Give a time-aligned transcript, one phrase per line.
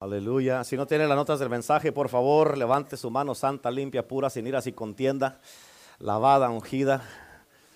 [0.00, 0.64] Aleluya.
[0.64, 4.30] Si no tiene las notas del mensaje, por favor, levante su mano santa, limpia, pura,
[4.30, 5.38] sin iras y contienda,
[5.98, 7.02] lavada, ungida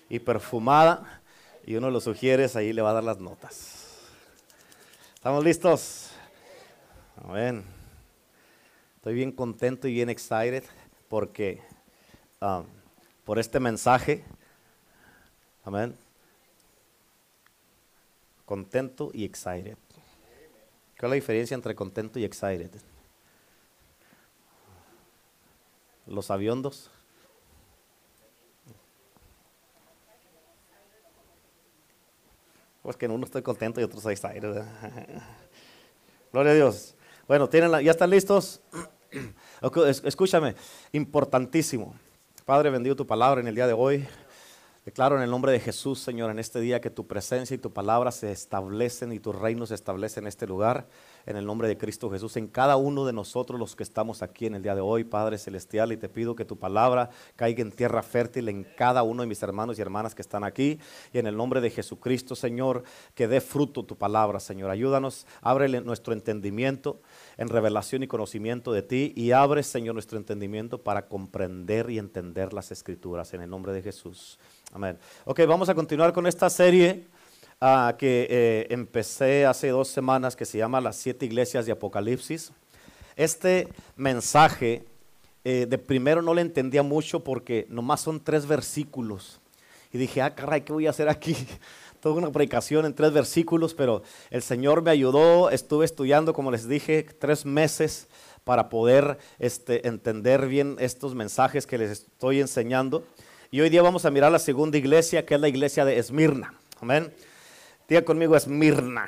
[0.09, 1.21] y perfumada.
[1.67, 3.99] Y uno lo sugiere, ahí le va a dar las notas.
[5.13, 6.09] ¿Estamos listos?
[7.23, 7.63] Amén.
[8.95, 10.63] Estoy bien contento y bien excited
[11.07, 11.61] porque
[12.41, 12.65] um,
[13.23, 14.25] por este mensaje.
[15.63, 15.95] Amén.
[18.47, 19.77] Contento y excited.
[20.99, 22.71] ¿Cuál es la diferencia entre contento y excited?
[26.07, 26.89] Los aviondos.
[32.81, 34.63] Pues que uno estoy contento y otro está excited.
[36.31, 36.95] Gloria a Dios.
[37.27, 38.61] Bueno, ¿tienen ¿ya están listos?
[40.03, 40.55] Escúchame,
[40.91, 41.95] importantísimo.
[42.45, 44.07] Padre, bendigo tu palabra en el día de hoy.
[44.85, 47.73] Declaro en el nombre de Jesús, Señor, en este día que tu presencia y tu
[47.73, 50.87] palabra se establecen y tu reino se establece en este lugar.
[51.25, 54.45] En el nombre de Cristo Jesús, en cada uno de nosotros los que estamos aquí
[54.45, 57.71] en el día de hoy, Padre Celestial, y te pido que tu palabra caiga en
[57.71, 60.79] tierra fértil en cada uno de mis hermanos y hermanas que están aquí.
[61.11, 62.83] Y en el nombre de Jesucristo, Señor,
[63.15, 64.69] que dé fruto tu palabra, Señor.
[64.69, 67.01] Ayúdanos, ábrele nuestro entendimiento
[67.37, 72.53] en revelación y conocimiento de ti y abre, Señor, nuestro entendimiento para comprender y entender
[72.53, 73.33] las escrituras.
[73.33, 74.37] En el nombre de Jesús.
[74.73, 74.97] Amén.
[75.23, 77.05] Ok, vamos a continuar con esta serie
[77.61, 82.51] ah, que eh, empecé hace dos semanas que se llama Las siete iglesias de Apocalipsis.
[83.15, 84.85] Este mensaje
[85.43, 89.39] eh, de primero no le entendía mucho porque nomás son tres versículos.
[89.93, 91.35] Y dije, ah, caray, ¿qué voy a hacer aquí?
[92.01, 95.49] Toda una predicación en tres versículos, pero el Señor me ayudó.
[95.49, 98.07] Estuve estudiando, como les dije, tres meses
[98.43, 103.03] para poder este, entender bien estos mensajes que les estoy enseñando.
[103.55, 106.53] Y hoy día vamos a mirar la segunda iglesia, que es la iglesia de Esmirna.
[106.81, 107.09] Amén.
[107.87, 109.07] Diga conmigo Esmirna.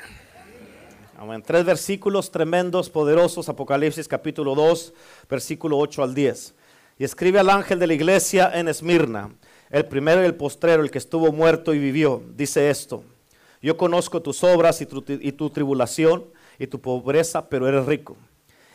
[1.17, 1.43] Amén.
[1.45, 3.49] Tres versículos tremendos, poderosos.
[3.49, 4.93] Apocalipsis capítulo 2,
[5.29, 6.55] versículo 8 al 10.
[6.97, 9.35] Y escribe al ángel de la iglesia en Esmirna,
[9.69, 12.23] el primero y el postrero, el que estuvo muerto y vivió.
[12.33, 13.03] Dice esto.
[13.61, 16.23] Yo conozco tus obras y tu, y tu tribulación
[16.57, 18.15] y tu pobreza, pero eres rico.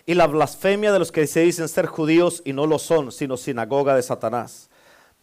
[0.05, 3.39] Y la blasfemia de los que se dicen ser judíos y no lo son, sino
[3.39, 4.69] sinagoga de Satanás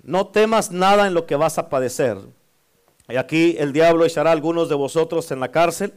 [0.04, 2.18] no temas nada en lo que vas a padecer.
[3.08, 5.94] Y aquí el diablo echará algunos de vosotros en la cárcel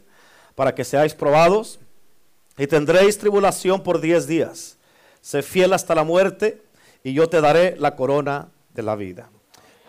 [0.54, 1.78] para que seáis probados
[2.58, 4.78] y tendréis tribulación por diez días.
[5.20, 6.62] Sé fiel hasta la muerte
[7.04, 9.30] y yo te daré la corona de la vida.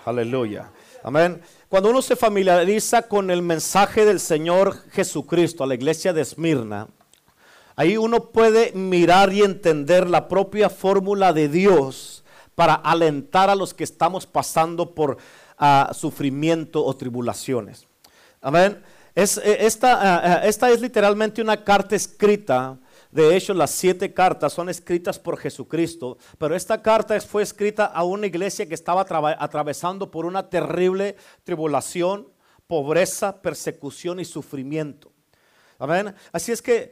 [0.05, 0.71] Aleluya.
[1.03, 1.41] Amén.
[1.69, 6.87] Cuando uno se familiariza con el mensaje del Señor Jesucristo a la iglesia de Esmirna,
[7.75, 12.22] ahí uno puede mirar y entender la propia fórmula de Dios
[12.55, 15.17] para alentar a los que estamos pasando por
[15.57, 17.87] ah, sufrimiento o tribulaciones.
[18.41, 18.81] Amén.
[19.15, 22.77] Eh, esta, ah, ah, esta es literalmente una carta escrita.
[23.11, 28.03] De hecho, las siete cartas son escritas por Jesucristo, pero esta carta fue escrita a
[28.03, 29.05] una iglesia que estaba
[29.37, 32.27] atravesando por una terrible tribulación,
[32.65, 35.11] pobreza, persecución y sufrimiento.
[35.77, 36.15] Amén.
[36.31, 36.91] Así es que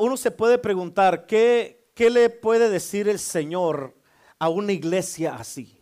[0.00, 3.94] uno se puede preguntar, ¿qué, ¿qué le puede decir el Señor
[4.44, 5.74] a una iglesia así?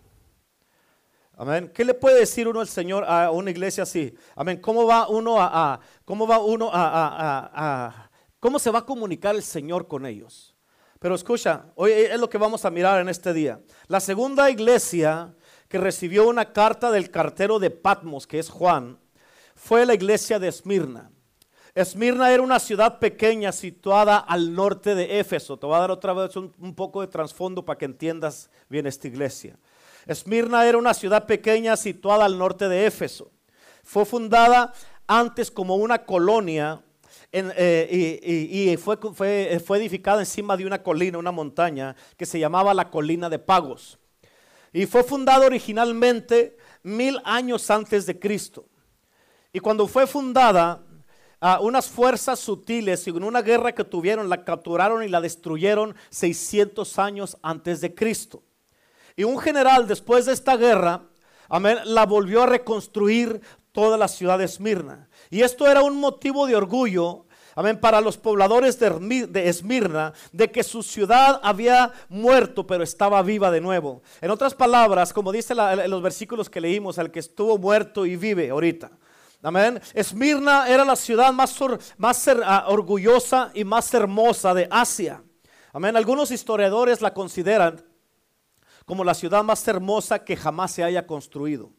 [1.36, 1.72] Amén.
[1.74, 4.14] ¿Qué le puede decir uno al Señor a una iglesia así?
[4.36, 4.60] Amén.
[4.60, 8.08] ¿Cómo va uno a, cómo va uno a,
[8.38, 10.54] cómo se va a comunicar el Señor con ellos?
[11.00, 13.60] Pero escucha, hoy es lo que vamos a mirar en este día.
[13.88, 15.34] La segunda iglesia
[15.66, 19.00] que recibió una carta del cartero de Patmos, que es Juan,
[19.56, 21.10] fue la iglesia de Esmirna.
[21.74, 25.58] Esmirna era una ciudad pequeña situada al norte de Éfeso.
[25.58, 29.08] Te voy a dar otra vez un, poco de trasfondo para que entiendas bien esta
[29.08, 29.56] iglesia.
[30.06, 33.30] Esmirna era una ciudad pequeña situada al norte de Éfeso.
[33.82, 34.74] Fue fundada
[35.06, 36.82] antes como una colonia
[37.32, 42.90] eh, y, fue, fue, edificada encima de una colina, una montaña que se llamaba la
[42.90, 43.98] colina de Pagos.
[44.74, 48.66] Y fue fundada originalmente mil años antes de Cristo.
[49.54, 50.82] Y cuando fue fundada,
[51.60, 56.98] unas fuerzas sutiles y en una guerra que tuvieron la capturaron y la destruyeron 600
[56.98, 58.42] años antes de Cristo.
[59.16, 61.02] Y un general después de esta guerra,
[61.48, 63.40] amén, la volvió a reconstruir
[63.72, 65.08] toda la ciudad de Esmirna.
[65.30, 70.62] Y esto era un motivo de orgullo, amén, para los pobladores de Esmirna, de que
[70.62, 74.02] su ciudad había muerto, pero estaba viva de nuevo.
[74.20, 78.50] En otras palabras, como dice los versículos que leímos, al que estuvo muerto y vive
[78.50, 78.92] ahorita.
[79.44, 79.80] Amén.
[79.92, 81.58] Esmirna era la ciudad más,
[82.44, 85.20] ah, orgullosa y más hermosa de Asia.
[85.72, 85.96] Amén.
[85.96, 87.84] Algunos historiadores la consideran
[88.86, 91.70] como la ciudad más hermosa que jamás se haya construido.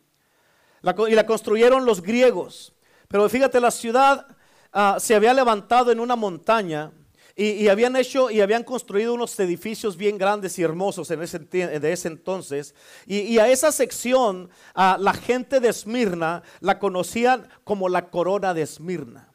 [1.08, 2.74] y la construyeron los griegos.
[3.08, 4.28] Pero fíjate, la ciudad
[4.74, 6.92] ah, se había levantado en una montaña
[7.36, 11.92] y, habían hecho y habían construido unos edificios bien grandes y hermosos en ese, de
[11.92, 12.76] ese entonces.
[13.08, 18.62] Y, a esa sección, a la gente de Esmirna la conocían como la corona de
[18.62, 19.30] Esmirna.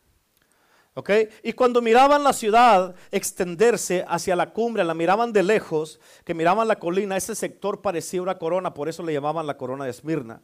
[0.95, 1.29] ¿Okay?
[1.45, 6.67] Y cuando miraban la ciudad extenderse hacia la cumbre, la miraban de lejos, que miraban
[6.67, 10.41] la colina, ese sector parecía una corona, por eso le llamaban la corona de Esmirna.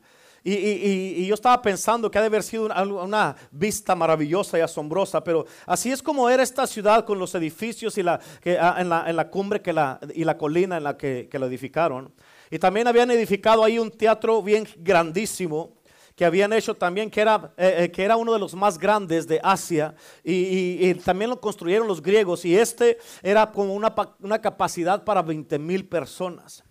[0.46, 5.46] Y, yo estaba pensando que ha de haber sido una, vista maravillosa y asombrosa, pero
[5.64, 8.20] así es como era esta ciudad con los edificios y la,
[8.60, 12.12] ah, en, la, cumbre que la, y la colina en la que, que la edificaron.
[12.50, 15.78] Y también habían edificado ahí un teatro bien grandísimo
[16.14, 19.26] que habían hecho también, que era, eh, eh, que era uno de los más grandes
[19.26, 25.02] de Asia, y, también lo construyeron los griegos, y este era como una, una capacidad
[25.02, 26.62] para 20 mil personas.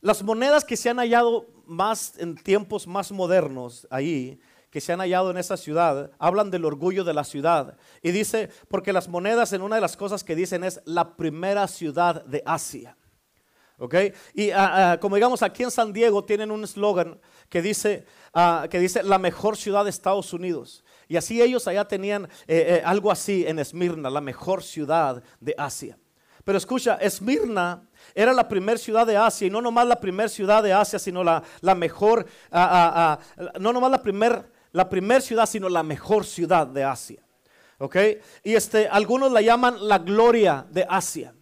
[0.00, 5.00] Las monedas que se han hallado más en tiempos más modernos ahí, que se han
[5.00, 7.76] hallado en esa ciudad, hablan del orgullo de la ciudad.
[8.02, 11.68] Y dice, porque las monedas en una de las cosas que dicen es la primera
[11.68, 12.96] ciudad de Asia.
[13.78, 13.94] ¿Ok?
[14.32, 18.66] Y ah, ah, como digamos aquí en San Diego tienen un eslogan que dice, ah,
[18.70, 20.84] que dice la mejor ciudad de Estados Unidos.
[21.06, 25.54] Y así ellos allá tenían eh, eh, algo así en Esmirna, la mejor ciudad de
[25.58, 25.98] Asia.
[26.44, 27.82] Pero escucha, Esmirna
[28.14, 31.22] era la primera ciudad de Asia y no nomás la primera ciudad de Asia, sino
[31.22, 31.42] la,
[31.74, 37.22] mejor, no nomás la primera la primer ciudad, sino la mejor ciudad de Asia.
[37.78, 37.96] ¿Ok?
[38.42, 41.34] Y este, algunos la llaman la gloria de Asia.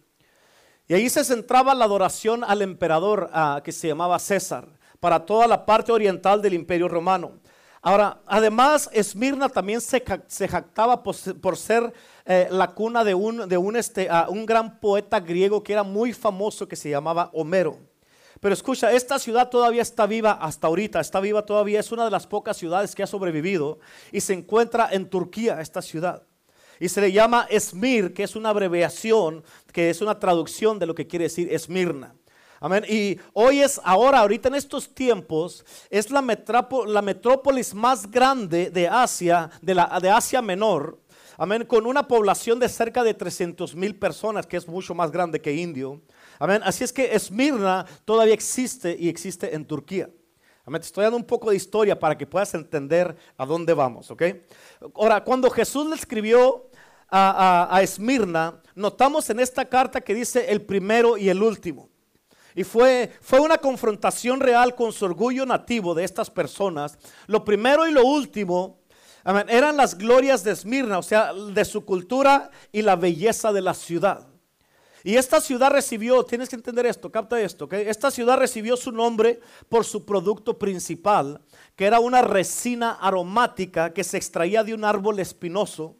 [0.87, 3.29] Y ahí se centraba la adoración al emperador
[3.63, 4.67] que se llamaba César,
[4.99, 7.39] para toda la parte oriental del imperio romano.
[7.81, 11.93] Ahora, además, Esmirna también se, jactaba por, ser
[12.25, 16.13] eh, la cuna de, un, de un, este, un gran poeta griego que era muy
[16.13, 17.77] famoso que se llamaba Homero.
[18.39, 22.11] Pero escucha, esta ciudad todavía está viva hasta ahorita, está viva todavía, es una de
[22.11, 23.79] las pocas ciudades que ha sobrevivido
[24.11, 26.23] y se encuentra en Turquía, esta ciudad.
[26.79, 30.95] Y se le llama Esmir, que es una abreviación, que es una traducción de lo
[30.95, 32.15] que quiere decir Esmirna.
[32.59, 32.83] Amén.
[32.87, 36.21] Y hoy es, ahora, ahorita en estos tiempos, es la,
[36.87, 40.99] la metrópolis más grande de Asia, de, la, de Asia Menor.
[41.41, 41.65] Amén.
[41.65, 45.51] Con una población de cerca de 300 mil personas, que es mucho más grande que
[45.51, 45.99] Indio.
[46.37, 46.61] Amén.
[46.63, 50.07] Así es que Esmirna todavía existe y existe en Turquía.
[50.65, 50.81] Amén.
[50.81, 54.21] Te estoy dando un poco de historia para que puedas entender a dónde vamos, ¿ok?
[54.93, 56.69] Ahora, cuando Jesús le escribió
[57.09, 61.89] a, a, a Esmirna, notamos en esta carta que dice el primero y el último.
[62.53, 66.99] Y fue, fue una confrontación real con su orgullo nativo de estas personas.
[67.25, 68.80] Lo primero y lo último
[69.23, 73.73] eran las glorias de Esmirna, o sea, de su cultura y la belleza de la
[73.73, 74.27] ciudad.
[75.03, 78.91] Y esta ciudad recibió, tienes que entender esto, capta esto, que esta ciudad recibió su
[78.91, 81.41] nombre por su producto principal,
[81.75, 85.97] que era una resina aromática que se extraía de un árbol espinoso.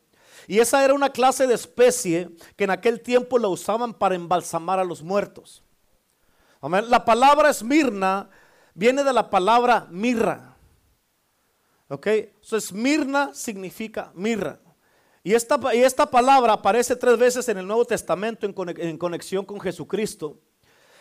[0.47, 4.79] Y esa era una clase de especie que en aquel tiempo la usaban para embalsamar
[4.79, 5.63] a los muertos.
[6.61, 8.29] La palabra Esmirna
[8.75, 10.50] viene de la palabra mirra.
[11.91, 12.07] ¿Ok?
[12.39, 14.61] So, Esmirna significa mirra.
[15.25, 19.59] Y esta, y esta, palabra aparece tres veces en el Nuevo Testamento en, conexión con
[19.59, 20.39] Jesucristo.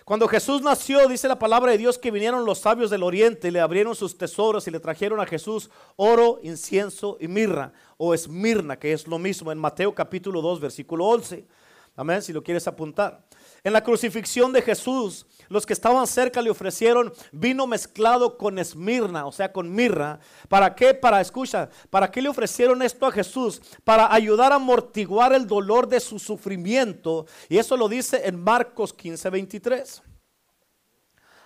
[0.04, 3.50] Cuando Jesús nació, dice la palabra de Dios que vinieron los sabios del oriente y
[3.52, 8.76] le abrieron sus tesoros y le trajeron a Jesús oro, incienso y mirra, o esmirna,
[8.76, 11.46] que es lo mismo en Mateo capítulo 2, versículo 11.
[11.94, 13.24] Amén, si lo quieres apuntar.
[13.62, 19.26] En la crucifixión de Jesús, los que estaban cerca le ofrecieron vino mezclado con esmirna,
[19.26, 20.20] o sea, con mirra.
[20.48, 20.94] ¿Para qué?
[20.94, 23.60] Para, escucha, ¿para qué le ofrecieron esto a Jesús?
[23.84, 27.26] Para ayudar a amortiguar el dolor de su sufrimiento.
[27.48, 30.02] Y eso lo dice en Marcos 15, 23.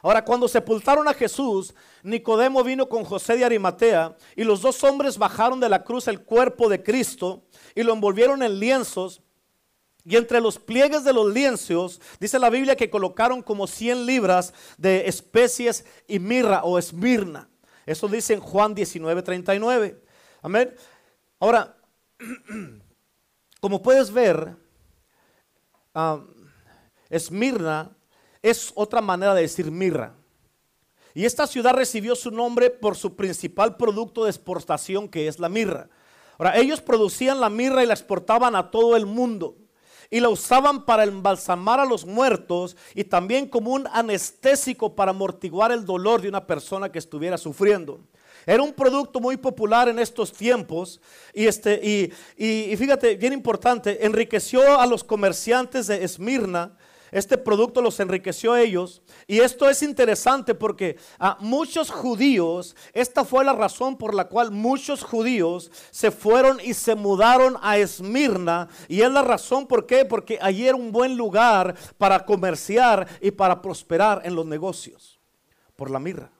[0.02, 5.16] Ahora, cuando sepultaron a Jesús, Nicodemo vino con José de Arimatea y los dos hombres
[5.16, 7.44] bajaron de la cruz el cuerpo de Cristo
[7.74, 9.22] y lo envolvieron en lienzos
[10.04, 14.52] y entre los pliegues de los lienzos, dice la Biblia que colocaron como 100 libras
[14.76, 17.48] de especies y mirra o esmirna.
[17.86, 20.02] Eso dice en Juan 19, 39.
[20.42, 20.74] Amén.
[21.40, 21.74] Ahora,
[23.60, 24.54] como puedes ver,
[27.08, 27.90] esmirna
[28.42, 30.14] es otra manera de decir mirra.
[31.14, 35.48] Y esta ciudad recibió su nombre por su principal producto de exportación que es la
[35.48, 35.88] mirra.
[36.36, 39.56] Ahora, ellos producían la mirra y la exportaban a todo el mundo
[40.14, 45.72] y la usaban para embalsamar a los muertos y también como un anestésico para amortiguar
[45.72, 47.98] el dolor de una persona que estuviera sufriendo.
[48.46, 51.00] Era un producto muy popular en estos tiempos
[51.32, 56.76] y, este, y, y, fíjate, bien importante, enriqueció a los comerciantes de Esmirna
[57.14, 59.00] este producto los enriqueció a ellos.
[59.28, 64.50] Y esto es interesante porque a muchos judíos, esta fue la razón por la cual
[64.50, 68.68] muchos judíos se fueron y se mudaron a Esmirna.
[68.88, 73.30] Y es la razón por qué, porque allí era un buen lugar para comerciar y
[73.30, 75.20] para prosperar en los negocios,
[75.76, 76.32] por la mirra.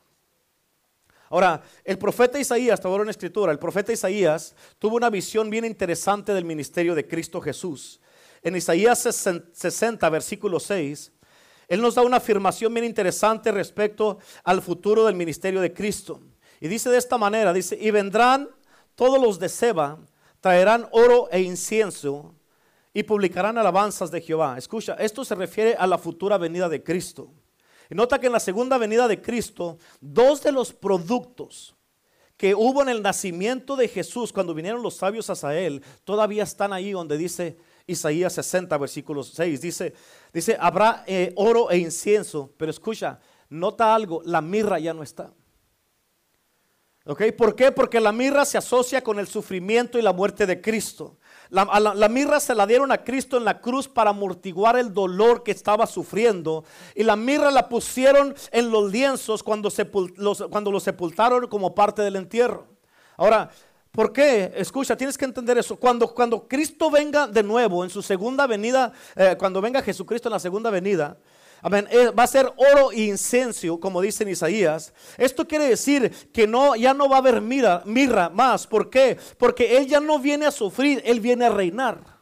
[1.30, 6.34] Ahora, el profeta Isaías, te en escritura, el profeta Isaías tuvo una visión bien interesante
[6.34, 8.00] del ministerio de Cristo Jesús.
[8.44, 11.12] En Isaías 60, versículo 6,
[11.66, 16.20] él nos da una afirmación bien interesante respecto al futuro del ministerio de Cristo.
[16.60, 18.50] Y dice de esta manera, dice, y vendrán
[18.94, 19.98] todos los de Seba,
[20.40, 22.34] traerán oro e incienso
[22.92, 24.56] y publicarán alabanzas de Jehová.
[24.58, 27.32] Escucha, esto se refiere a la futura venida de Cristo.
[27.90, 31.74] Y nota que en la segunda venida de Cristo, dos de los productos
[32.36, 36.74] que hubo en el nacimiento de Jesús cuando vinieron los sabios a Sael, todavía están
[36.74, 39.60] ahí donde dice Isaías 60, versículo 6.
[39.60, 39.94] Dice,
[40.32, 45.32] dice habrá eh, oro e incienso, pero escucha, nota algo, la mirra ya no está.
[47.06, 47.22] ¿Ok?
[47.36, 47.70] ¿Por qué?
[47.70, 51.18] Porque la mirra se asocia con el sufrimiento y la muerte de Cristo.
[51.50, 55.50] La, mirra se la dieron a Cristo en la cruz para amortiguar el dolor que
[55.50, 56.64] estaba sufriendo.
[56.94, 59.70] Y la mirra la pusieron en los lienzos cuando,
[60.16, 62.66] los, cuando lo sepultaron como parte del entierro.
[63.18, 63.50] Ahora,
[63.94, 64.52] ¿por qué?
[64.56, 65.76] Escucha, tienes que entender eso.
[65.76, 70.32] Cuando, cuando Cristo venga de nuevo en su segunda venida, eh, cuando venga Jesucristo en
[70.32, 71.16] la segunda venida.
[71.72, 74.92] Eh, va a ser oro e incenso, como dice en Isaías.
[75.16, 78.66] Esto quiere decir que no, ya no va a haber mira, mirra más.
[78.66, 79.16] ¿Por qué?
[79.38, 82.13] Porque Él ya no viene a sufrir, Él viene a reinar.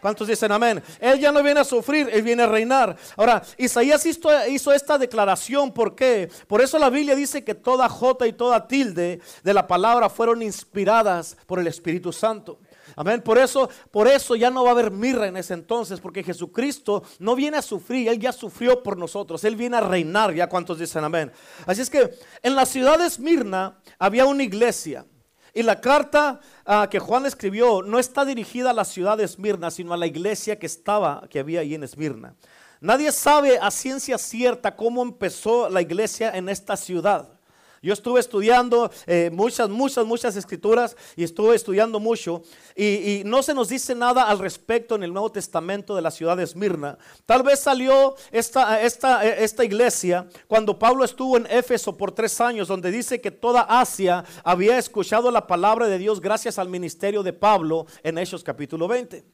[0.00, 0.82] ¿Cuántos dicen amén?
[0.98, 2.96] Él ya no viene a sufrir, Él viene a reinar.
[3.16, 6.30] Ahora, Isaías hizo, esta declaración, ¿por qué?
[6.46, 10.42] Por eso la Biblia dice que toda jota y toda tilde de la palabra fueron
[10.42, 12.58] inspiradas por el Espíritu Santo.
[12.96, 13.22] Amén.
[13.22, 17.02] Por eso, por eso ya no va a haber mirra en ese entonces, porque Jesucristo
[17.18, 20.78] no viene a sufrir, Él ya sufrió por nosotros, Él viene a reinar, ya cuántos
[20.78, 21.30] dicen amén.
[21.66, 22.10] Así es que
[22.42, 25.06] en la ciudad de Esmirna había una iglesia.
[25.54, 29.70] Y la carta ah, que Juan escribió no está dirigida a la ciudad de Esmirna,
[29.70, 32.34] sino a la iglesia que estaba, que había ahí en Esmirna.
[32.80, 37.39] Nadie sabe a ciencia cierta cómo empezó la iglesia en esta ciudad.
[37.82, 42.42] Yo estuve estudiando eh, muchas, muchas, muchas escrituras y estuve estudiando mucho
[42.76, 46.36] y, no se nos dice nada al respecto en el Nuevo Testamento de la ciudad
[46.36, 46.98] de Esmirna.
[47.24, 52.68] Tal vez salió esta, esta, esta iglesia cuando Pablo estuvo en Éfeso por tres años,
[52.68, 57.32] donde dice que toda Asia había escuchado la palabra de Dios gracias al ministerio de
[57.32, 59.24] Pablo en Hechos capítulo 20.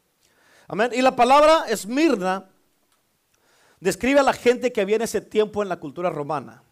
[0.69, 0.93] Amén.
[0.95, 2.49] Y la palabra Esmirna
[3.81, 6.63] describe a la gente que había en ese tiempo en la cultura romana.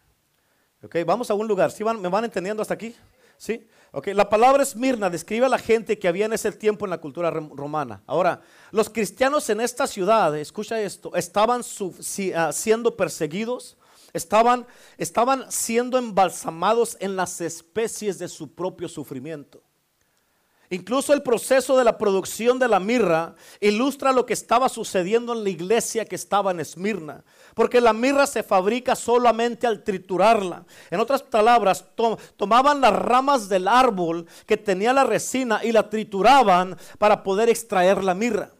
[1.05, 1.71] Vamos a un lugar.
[1.71, 2.95] ¿Sí van, ¿Me van entendiendo hasta aquí?
[3.37, 3.67] ¿Sí?
[3.91, 6.97] Okay, la palabra Esmirna describe a la gente que había en ese tiempo en la
[6.97, 8.01] cultura romana.
[8.07, 11.61] Ahora, los cristianos en esta ciudad, escucha esto, estaban
[12.35, 13.77] ah, siendo perseguidos,
[14.11, 19.63] estaban, estaban siendo embalsamados en las especies de su propio sufrimiento.
[20.69, 25.43] Incluso el proceso de la producción de la mirra ilustra lo que estaba sucediendo en
[25.43, 27.23] la iglesia que estaba en Esmirna.
[27.53, 30.65] Porque la mirra se fabrica solamente al triturarla.
[30.89, 31.85] En otras palabras,
[32.35, 38.03] tomaban las ramas del árbol que tenía la resina y la trituraban para poder extraer
[38.03, 38.51] la mirra.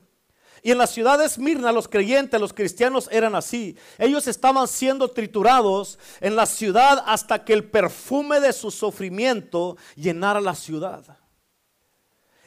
[0.62, 3.78] Y en la ciudad de Esmirna los creyentes, los cristianos eran así.
[4.00, 10.42] Ellos estaban siendo triturados en la ciudad hasta que el perfume de su sufrimiento llenara
[10.42, 11.04] la ciudad.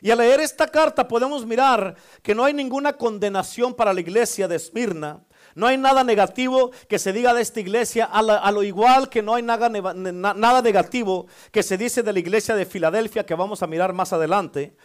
[0.01, 4.47] Y al leer esta carta podemos mirar que no hay ninguna condenación para la iglesia
[4.47, 5.25] de Esmirna.
[5.55, 9.35] No hay nada negativo que se diga de esta iglesia, a, lo igual que no
[9.35, 13.67] hay nada, nada, negativo que se dice de la iglesia de Filadelfia, que vamos a
[13.67, 14.77] mirar más adelante.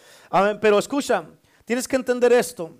[0.62, 1.26] Pero escucha,
[1.66, 2.72] tienes que entender esto.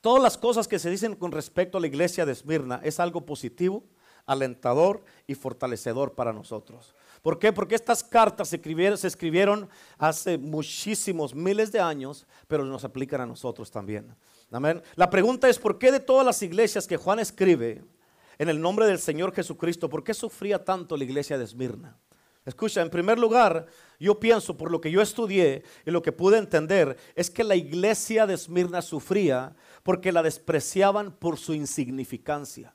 [0.00, 3.26] Todas las cosas que se dicen con respecto a la iglesia de Esmirna es algo
[3.26, 3.84] positivo,
[4.26, 6.94] alentador y fortalecedor para nosotros.
[7.22, 7.52] ¿Por qué?
[7.52, 13.70] Porque estas cartas se escribieron, hace muchísimos miles de años, pero nos aplican a nosotros
[13.70, 14.12] también.
[14.50, 14.82] Amén.
[14.96, 17.84] La pregunta es, ¿por qué de todas las iglesias que Juan escribe
[18.38, 21.96] en el nombre del Señor Jesucristo, por qué sufría tanto la iglesia de Esmirna?
[22.44, 23.66] Escucha, en primer lugar,
[24.00, 27.54] yo pienso, por lo que yo estudié y lo que pude entender, es que la
[27.54, 32.74] iglesia de Esmirna sufría porque la despreciaban por su insignificancia.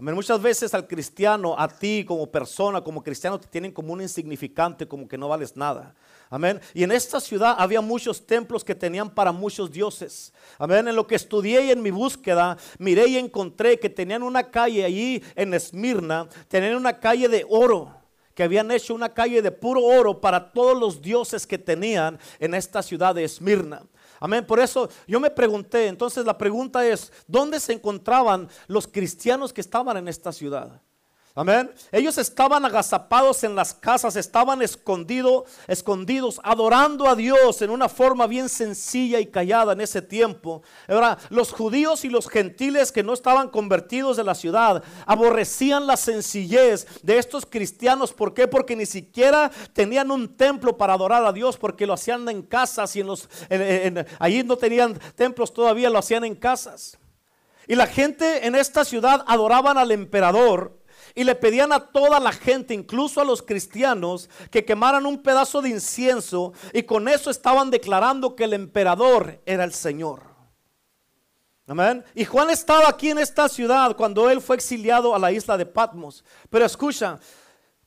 [0.00, 0.14] Amén.
[0.14, 4.86] Muchas veces al cristiano, a ti como persona, como cristiano, te tienen como un insignificante,
[4.86, 5.92] como que no vales nada.
[6.30, 6.60] Amén.
[6.72, 10.32] Y en esta ciudad había muchos templos que tenían para muchos dioses.
[10.56, 10.86] Amén.
[10.86, 14.84] En lo que estudié y en mi búsqueda, miré y encontré que tenían una calle
[14.84, 17.92] allí en Esmirna, tenían una calle de oro
[18.36, 22.54] que habían hecho una calle de puro oro para todos los dioses que tenían en
[22.54, 23.82] esta ciudad de Esmirna.
[24.20, 24.46] Amén.
[24.46, 29.60] Por eso yo me pregunté, entonces la pregunta es, ¿dónde se encontraban los cristianos que
[29.60, 30.82] estaban en esta ciudad?
[31.38, 31.70] Amén.
[31.92, 38.26] Ellos estaban agazapados en las casas, estaban escondidos, escondidos, adorando a Dios en una forma
[38.26, 40.62] bien sencilla y callada en ese tiempo.
[40.88, 45.96] Ahora, los judíos y los gentiles que no estaban convertidos de la ciudad aborrecían la
[45.96, 48.12] sencillez de estos cristianos.
[48.12, 48.48] ¿Por qué?
[48.48, 52.96] Porque ni siquiera tenían un templo para adorar a Dios, porque lo hacían en casas
[52.96, 53.28] y en los,
[54.18, 56.98] allí no tenían templos todavía, lo hacían en casas.
[57.68, 60.77] Y la gente en esta ciudad adoraban al emperador
[61.18, 65.60] y le pedían a toda la gente, incluso a los cristianos, que quemaran un pedazo
[65.60, 70.22] de incienso y con eso estaban declarando que el emperador era el Señor.
[71.66, 72.04] Amén.
[72.14, 75.66] Y Juan estaba aquí en esta ciudad cuando él fue exiliado a la isla de
[75.66, 76.24] Patmos.
[76.50, 77.18] Pero escucha,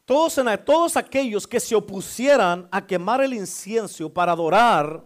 [0.04, 5.06] todos, todos aquellos que se opusieran a quemar el incienso para adorar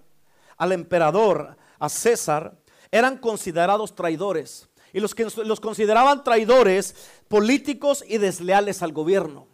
[0.58, 2.58] al emperador, a César,
[2.90, 6.96] eran considerados traidores y los que los consideraban traidores
[7.28, 9.46] políticos y desleales al gobierno.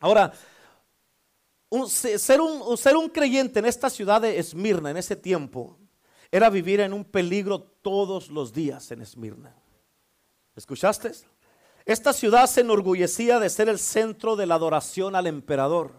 [0.00, 0.32] Ahora,
[1.86, 5.76] ser, un, ser un creyente en esta ciudad de Esmirna en ese tiempo
[6.32, 9.54] era vivir en un peligro todos los días en Esmirna.
[10.56, 11.12] ¿Escuchaste?
[11.84, 15.92] Esta ciudad se enorgullecía de ser el centro de la adoración al emperador.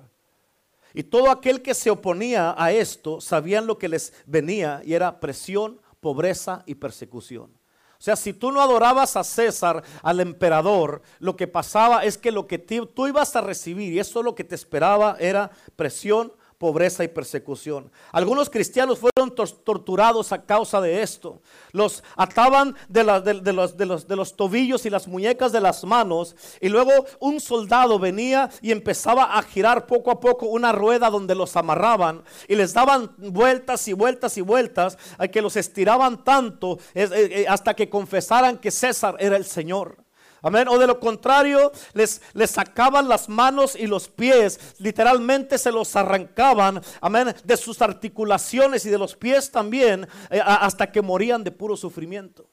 [0.95, 5.19] Y todo aquel que se oponía a esto sabían lo que les venía y era
[5.19, 7.58] presión, pobreza y persecución.
[7.99, 12.31] O sea, si tú no adorabas a César, al emperador, lo que pasaba es que
[12.31, 17.05] lo que tú ibas a recibir, y eso lo que te esperaba, era presión, pobreza
[17.05, 17.89] y persecución.
[18.11, 21.41] Algunos cristianos fueron torturados a causa de esto.
[21.71, 27.39] Los ataban de, los, los, tobillos y las muñecas de las manos y luego un
[27.39, 32.55] soldado venía y empezaba a girar poco a poco una rueda donde los amarraban y
[32.55, 34.97] les daban vueltas y vueltas y vueltas
[35.31, 40.08] que los estiraban tanto eh, eh, hasta que confesaran que César era el Señor.
[40.41, 40.67] Amén.
[40.67, 45.96] O de lo contrario, les, les sacaban las manos y los pies, literalmente se los
[45.96, 51.51] arrancaban, amén, de sus articulaciones y de los pies también, eh, hasta que morían de
[51.51, 52.50] puro sufrimiento.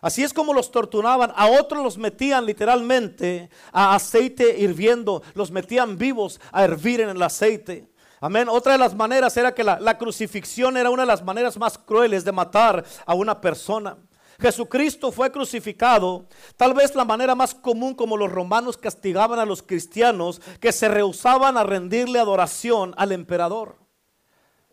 [0.00, 1.32] Así es como los torturaban.
[1.34, 7.22] A otros los metían literalmente a aceite hirviendo, los metían vivos a hervir en el
[7.22, 7.88] aceite.
[8.20, 8.48] Amén.
[8.50, 11.78] Otra de las maneras era que la, la crucifixión era una de las maneras más
[11.78, 13.96] crueles de matar a una persona.
[14.40, 19.62] Jesucristo fue crucificado, tal vez la manera más común como los romanos castigaban a los
[19.62, 23.76] cristianos que se rehusaban a rendirle adoración al emperador.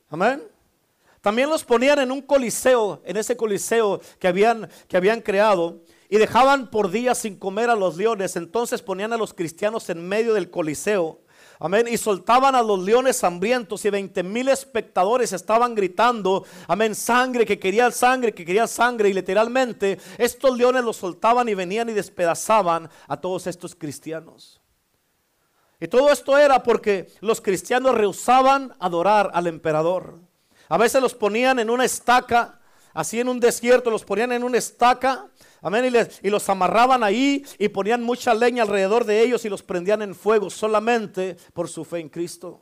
[0.10, 0.44] Amén.
[1.22, 6.18] También los ponían en un coliseo, en ese coliseo que habían, que habían creado, y
[6.18, 8.36] dejaban por días sin comer a los leones.
[8.36, 11.22] Entonces ponían a los cristianos en medio del coliseo
[11.64, 11.88] Amén.
[11.88, 17.60] Y soltaban a los leones hambrientos y 20 mil espectadores estaban gritando, amén, sangre, que
[17.60, 19.10] querían sangre, que querían sangre.
[19.10, 24.60] Y literalmente estos leones los soltaban y venían y despedazaban a todos estos cristianos.
[25.80, 30.18] Y todo esto era porque los cristianos rehusaban adorar al emperador.
[30.68, 32.60] A veces los ponían en una estaca,
[32.92, 35.28] así en un desierto, los ponían en una estaca
[35.62, 35.94] Amén.
[36.24, 40.16] Y, los amarraban ahí y ponían mucha leña alrededor de ellos y los prendían en
[40.16, 42.60] fuego solamente por su fe en Cristo.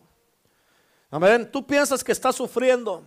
[1.09, 1.49] Amén.
[1.51, 3.03] Tú piensas que estás sufriendo.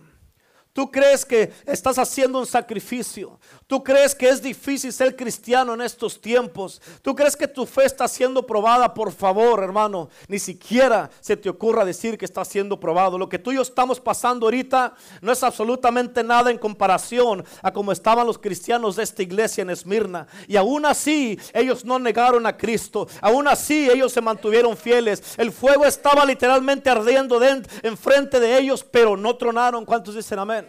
[0.73, 3.39] Tú crees que estás haciendo un sacrificio.
[3.67, 6.81] Tú crees que es difícil ser cristiano en estos tiempos.
[7.03, 8.91] Tú crees que tu fe está siendo probada.
[8.91, 13.19] Por favor, hermano, ni siquiera se te ocurra decir que está siendo probado.
[13.19, 17.71] Lo que tú y yo estamos pasando ahorita no es absolutamente nada en comparación a
[17.71, 20.25] como estaban los cristianos de esta iglesia en Esmirna.
[20.47, 23.07] Y aún así, ellos no negaron a Cristo.
[23.21, 25.21] Aún así, ellos se mantuvieron fieles.
[25.37, 27.39] El fuego estaba literalmente ardiendo
[27.83, 29.85] enfrente de ellos, pero no tronaron.
[29.85, 30.62] ¿Cuántos dicen amén?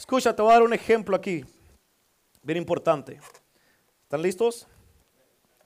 [0.00, 1.44] Escucha, te voy a dar un ejemplo aquí,
[2.42, 3.20] bien importante.
[4.04, 4.66] ¿Están listos?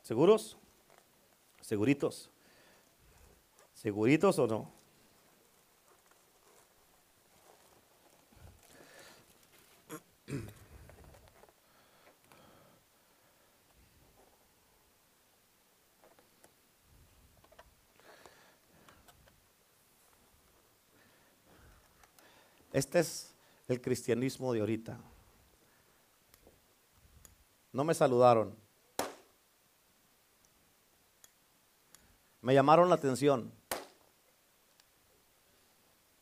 [0.02, 0.58] ¿Seguros?
[1.60, 2.32] ¿Seguritos?
[3.74, 4.72] ¿Seguritos o no?
[22.72, 23.33] Este es
[23.68, 24.98] el cristianismo de ahorita.
[27.72, 28.54] No me saludaron.
[32.40, 33.50] Me llamaron la atención.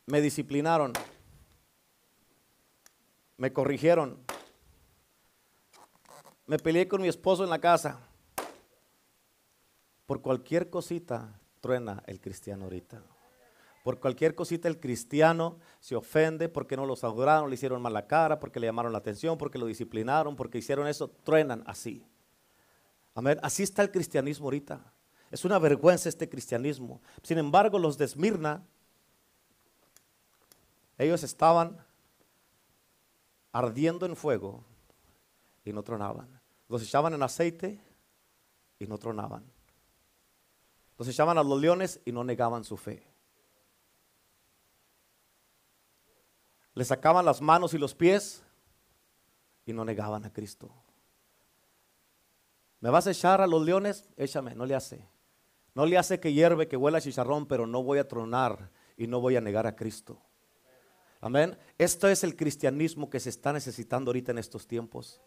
[0.05, 0.93] Me disciplinaron.
[3.37, 4.17] Me corrigieron.
[6.45, 7.99] Me peleé con mi esposo en la casa.
[10.05, 13.01] Por cualquier cosita truena el cristiano ahorita.
[13.83, 18.39] Por cualquier cosita el cristiano se ofende porque no lo saludaron, le hicieron mala cara,
[18.39, 22.07] porque le llamaron la atención, porque lo disciplinaron, porque hicieron eso, truenan así.
[23.13, 23.37] Amén.
[23.43, 24.93] Así está el cristianismo ahorita.
[25.29, 27.01] Es una vergüenza este cristianismo.
[27.23, 28.63] Sin embargo, los de Esmirna,
[30.97, 31.77] ellos estaban
[33.51, 34.63] ardiendo en fuego
[35.65, 36.41] y no tronaban.
[36.69, 37.81] Los echaban en aceite
[38.79, 39.43] y no tronaban.
[40.97, 43.12] Los echaban a los leones y no negaban su fe.
[46.73, 48.43] Le sacaban las manos y los pies
[49.65, 50.71] y no negaban a Cristo.
[52.79, 54.09] ¿Me vas a echar a los leones?
[54.17, 55.07] Échame, no le hace.
[55.75, 59.21] No le hace que hierve, que huela chicharrón, pero no voy a tronar y no
[59.21, 60.19] voy a negar a Cristo.
[61.21, 61.57] Amén.
[61.77, 65.21] Esto es el cristianismo que se está necesitando ahorita en estos tiempos.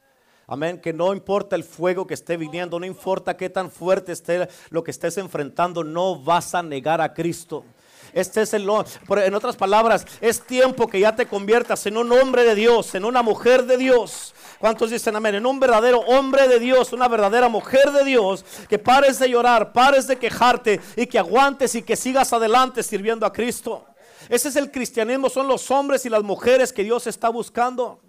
[0.46, 0.80] Amén.
[0.80, 4.84] Que no importa el fuego que esté viniendo, no importa qué tan fuerte esté lo
[4.84, 7.64] que estés enfrentando, no vas a negar a Cristo.
[8.12, 12.44] Este es el en otras palabras, es tiempo que ya te conviertas en un hombre
[12.44, 14.34] de Dios, en una mujer de Dios.
[14.58, 15.34] ¿Cuántos dicen amén?
[15.34, 19.72] En un verdadero hombre de Dios, una verdadera mujer de Dios, que pares de llorar,
[19.72, 23.84] pares de quejarte y que aguantes y que sigas adelante sirviendo a Cristo.
[24.28, 28.00] Ese es el cristianismo, son los hombres y las mujeres que Dios está buscando.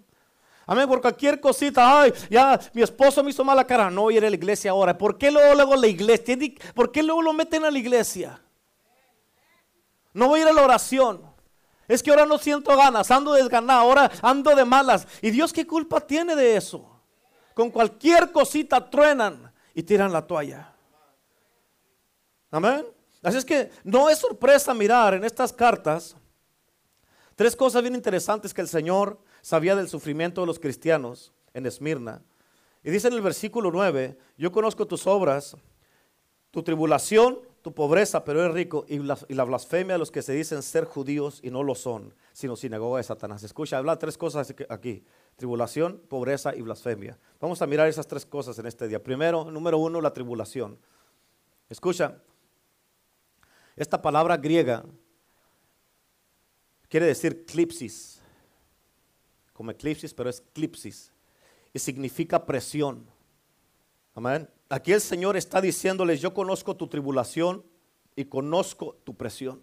[0.66, 4.16] Amén, por cualquier cosita, ay, ya mi esposo me hizo mala cara, no voy a
[4.18, 4.96] ir a la iglesia ahora.
[4.98, 6.36] ¿Por qué luego, luego la iglesia?
[6.74, 8.38] ¿Por qué luego lo meten a la iglesia?
[10.12, 11.22] No voy a ir a la oración.
[11.86, 15.06] Es que ahora no siento ganas, ando desganado, ahora ando de malas.
[15.22, 17.00] ¿Y Dios qué culpa tiene de eso?
[17.54, 20.72] Con cualquier cosita truenan y tiran la toalla.
[22.50, 22.86] Amén.
[23.22, 26.14] Así es que no es sorpresa mirar en estas cartas
[27.34, 32.22] tres cosas bien interesantes que el Señor sabía del sufrimiento de los cristianos en Esmirna.
[32.82, 35.56] Y dice en el versículo 9, yo conozco tus obras,
[36.50, 37.40] tu tribulación,
[37.72, 40.84] pobreza, pero eres rico, y la, y la, blasfemia de los que se dicen ser
[40.84, 43.42] judíos y no lo son, sino sinagoga de Satanás.
[43.42, 45.04] Escucha, habla tres cosas aquí,
[45.36, 47.18] tribulación, pobreza y blasfemia.
[47.40, 49.02] Vamos a mirar esas tres cosas en este día.
[49.02, 50.78] Primero, número uno, la tribulación.
[51.68, 52.20] Escucha,
[53.76, 54.84] esta palabra griega
[56.88, 58.18] quiere decir clipsis
[59.58, 61.12] como eclipsis, pero es clipsis.
[61.74, 63.04] Y significa presión.
[64.18, 64.50] Amén.
[64.68, 67.64] Aquí el Señor está diciéndoles, yo conozco tu tribulación
[68.16, 69.62] y conozco tu presión.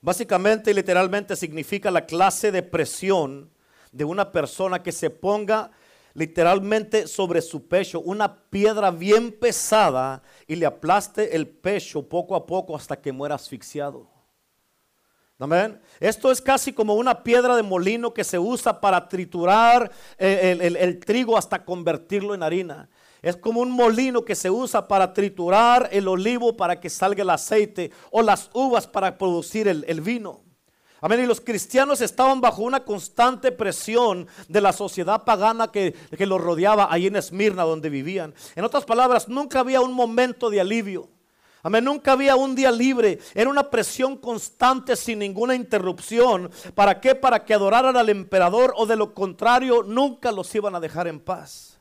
[0.00, 3.50] Básicamente y literalmente significa la clase de presión
[3.92, 5.72] de una persona que se ponga
[6.14, 12.46] literalmente sobre su pecho una piedra bien pesada y le aplaste el pecho poco a
[12.46, 14.08] poco hasta que muera asfixiado.
[15.42, 15.80] Amén.
[15.98, 21.00] Esto es casi como una piedra de molino que se usa para triturar eh, el,
[21.00, 22.88] trigo hasta convertirlo en harina.
[23.22, 27.30] Es como un molino que se usa para triturar el olivo para que salga el
[27.30, 30.42] aceite o las uvas para producir el, vino.
[31.00, 31.20] Amén.
[31.20, 36.40] Y los cristianos estaban bajo una constante presión de la sociedad pagana que, que los
[36.40, 38.34] rodeaba ahí en Esmirna donde vivían.
[38.56, 41.08] En otras palabras, nunca había un momento de alivio.
[41.64, 43.20] Amén, nunca había un día libre.
[43.34, 46.50] Era una presión constante sin ninguna interrupción.
[46.74, 47.14] ¿Para qué?
[47.14, 51.20] Para que adoraran al emperador o de lo contrario nunca los iban a dejar en
[51.20, 51.71] paz.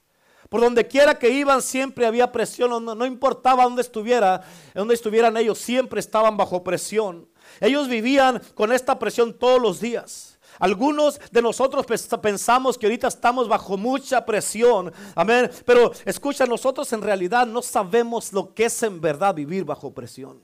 [0.52, 4.42] Por donde quiera que iban siempre había presión, no, no importaba dónde estuviera,
[4.76, 7.30] dónde estuvieran ellos, siempre estaban bajo presión.
[7.62, 10.38] Ellos vivían con esta presión todos los días.
[10.60, 11.86] Algunos de nosotros
[12.22, 14.92] pensamos que ahorita estamos bajo mucha presión.
[15.16, 15.50] Amén.
[15.66, 20.42] Pero escucha, nosotros en realidad no sabemos lo que es en verdad vivir bajo presión.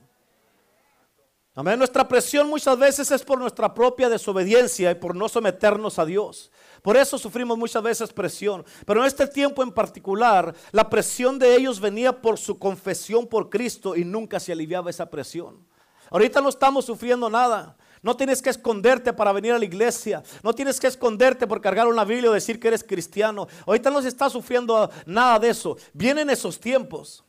[1.54, 1.78] Amén.
[1.78, 6.50] Nuestra presión muchas veces es por nuestra propia desobediencia y por no someternos a Dios.
[6.88, 8.64] Por eso sufrimos muchas veces presión.
[8.86, 13.50] Pero en este tiempo en particular, la presión de ellos venía por su confesión por
[13.50, 15.68] Cristo y nunca se aliviaba esa presión.
[16.10, 17.76] Ahorita no estamos sufriendo nada.
[18.02, 20.24] No tienes que esconderte para venir a la iglesia.
[20.42, 23.50] No tienes que esconderte por cargar una Biblia o decir que eres cristiano.
[23.66, 25.76] Ahorita no se está sufriendo nada de eso.
[25.92, 27.26] Vienen esos tiempos.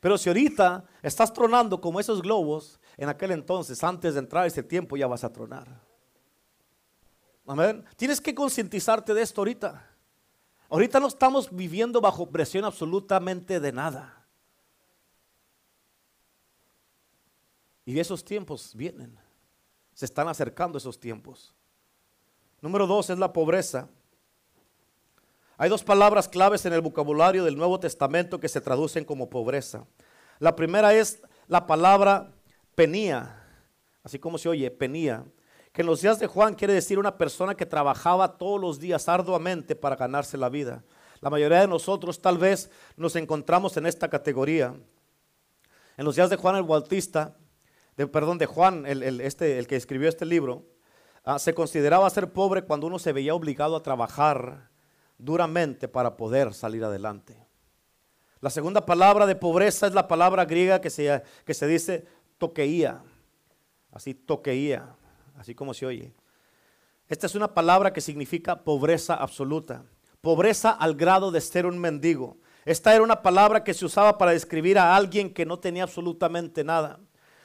[0.00, 4.64] Pero si ahorita estás tronando como esos globos, en aquel entonces, antes de entrar ese
[4.64, 5.89] tiempo, ya vas a tronar.
[7.96, 9.86] Tienes que concientizarte de esto ahorita.
[10.68, 14.26] Ahorita no estamos viviendo bajo presión absolutamente de nada.
[17.84, 19.18] Y esos tiempos vienen.
[19.94, 21.52] Se están acercando esos tiempos.
[22.60, 23.88] Número dos es la pobreza.
[25.56, 29.86] Hay dos palabras claves en el vocabulario del Nuevo Testamento que se traducen como pobreza.
[30.38, 32.32] La primera es la palabra
[32.74, 33.44] penía,
[34.02, 35.24] así como se oye, penía,
[35.72, 39.08] que en los días de Juan quiere decir una persona que trabajaba todos los días
[39.08, 40.82] arduamente para ganarse la vida.
[41.20, 44.74] La mayoría de nosotros tal vez nos encontramos en esta categoría.
[45.96, 47.36] En los días de Juan el Bautista,
[47.94, 50.64] perdón, de Juan, el, este, el que escribió este libro,
[51.24, 54.70] ah, se consideraba ser pobre cuando uno se veía obligado a trabajar
[55.18, 57.36] duramente para poder salir adelante.
[58.40, 62.06] La segunda palabra de pobreza es la palabra griega que se, que se dice
[62.38, 63.02] toqueía.
[63.92, 64.94] Así toqueía,
[65.40, 66.12] así como se oye.
[67.08, 69.84] Esta es una palabra que significa pobreza absoluta.
[70.20, 72.36] Pobreza al grado de ser un mendigo.
[72.66, 76.62] Esta era una palabra que se usaba para describir a alguien que no tenía absolutamente
[76.62, 77.00] nada.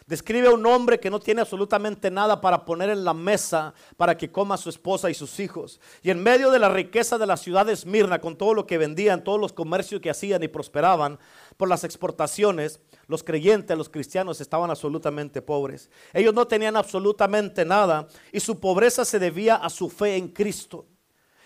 [0.08, 4.18] Describe a un hombre que no tiene absolutamente nada para poner en la mesa para
[4.18, 5.80] que coma su esposa y sus hijos.
[6.04, 8.78] Y en medio de la riqueza de la ciudad de Esmirna, con todo lo que
[8.78, 11.18] vendían, todos los comercios que hacían y prosperaban
[11.56, 15.90] por las exportaciones, los creyentes, los cristianos estaban absolutamente pobres.
[16.14, 20.86] Ellos no tenían absolutamente nada y su pobreza se debía a su fe en Cristo.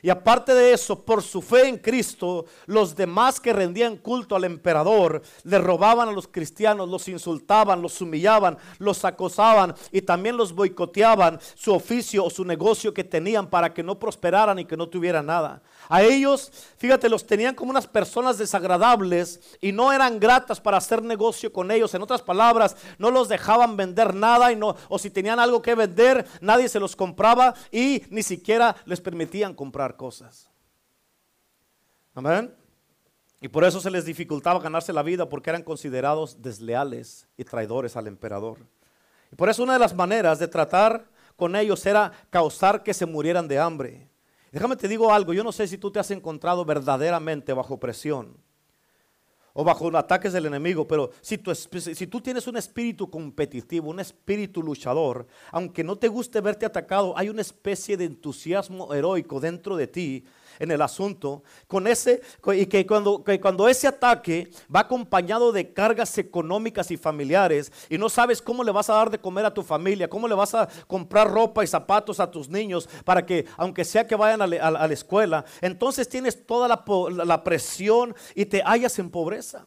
[0.02, 4.46] Y aparte de eso, por su fe en Cristo, los demás que rendían culto al
[4.46, 10.54] emperador le robaban a los cristianos, los insultaban, los humillaban, los acosaban y también los
[10.54, 14.88] boicoteaban su oficio o su negocio que tenían para que no prosperaran y que no
[14.88, 15.62] tuvieran nada.
[15.92, 21.02] A ellos, fíjate, los tenían como unas personas desagradables y no eran gratas para hacer
[21.02, 21.96] negocio con ellos.
[21.96, 25.74] En otras palabras, no los dejaban vender nada y no, o si tenían algo que
[25.74, 30.48] vender, nadie se los compraba y ni siquiera les permitían comprar cosas.
[32.14, 32.54] Amén.
[33.42, 37.96] Y por eso se les dificultaba ganarse la vida porque eran considerados desleales y traidores
[37.96, 38.60] al emperador.
[39.32, 43.08] Y por eso una de las maneras de tratar con ellos era causar que se
[43.08, 44.08] murieran de hambre.
[44.52, 48.38] Déjame te digo algo, yo no sé si tú te has encontrado verdaderamente bajo presión
[49.54, 54.00] o bajo ataques del enemigo, pero si tú, si tú tienes un espíritu competitivo, un
[54.00, 59.76] espíritu luchador, aunque no te guste verte atacado, hay una especie de entusiasmo heroico dentro
[59.76, 60.24] de ti
[60.60, 62.22] en el asunto, con ese,
[62.54, 68.10] y que cuando, cuando ese ataque va acompañado de cargas económicas y familiares, y no
[68.10, 70.68] sabes cómo le vas a dar de comer a tu familia, cómo le vas a
[70.88, 74.94] comprar ropa y zapatos a tus niños para que, aunque sea que vayan a, la
[74.94, 76.84] escuela, entonces tienes toda la,
[77.26, 79.66] la presión y te hallas en pobreza.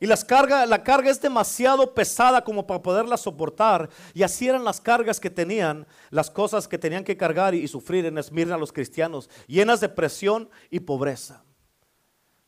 [0.00, 3.90] Y las la carga es demasiado pesada como para poderla soportar.
[4.14, 8.06] Y así eran las cargas que tenían, las cosas que tenían que cargar y, sufrir
[8.06, 11.42] en Esmirna los cristianos, llenas de presión y pobreza.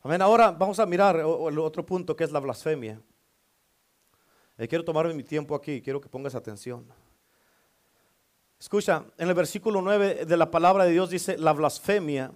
[0.01, 0.21] Amén.
[0.21, 3.01] Ahora vamos a mirar el otro punto que es la blasfemia.
[4.57, 6.85] Eh, quiero tomarme mi tiempo aquí, quiero que pongas atención.
[8.59, 12.31] Escucha, en el versículo 9 de la palabra de Dios dice la blasfemia.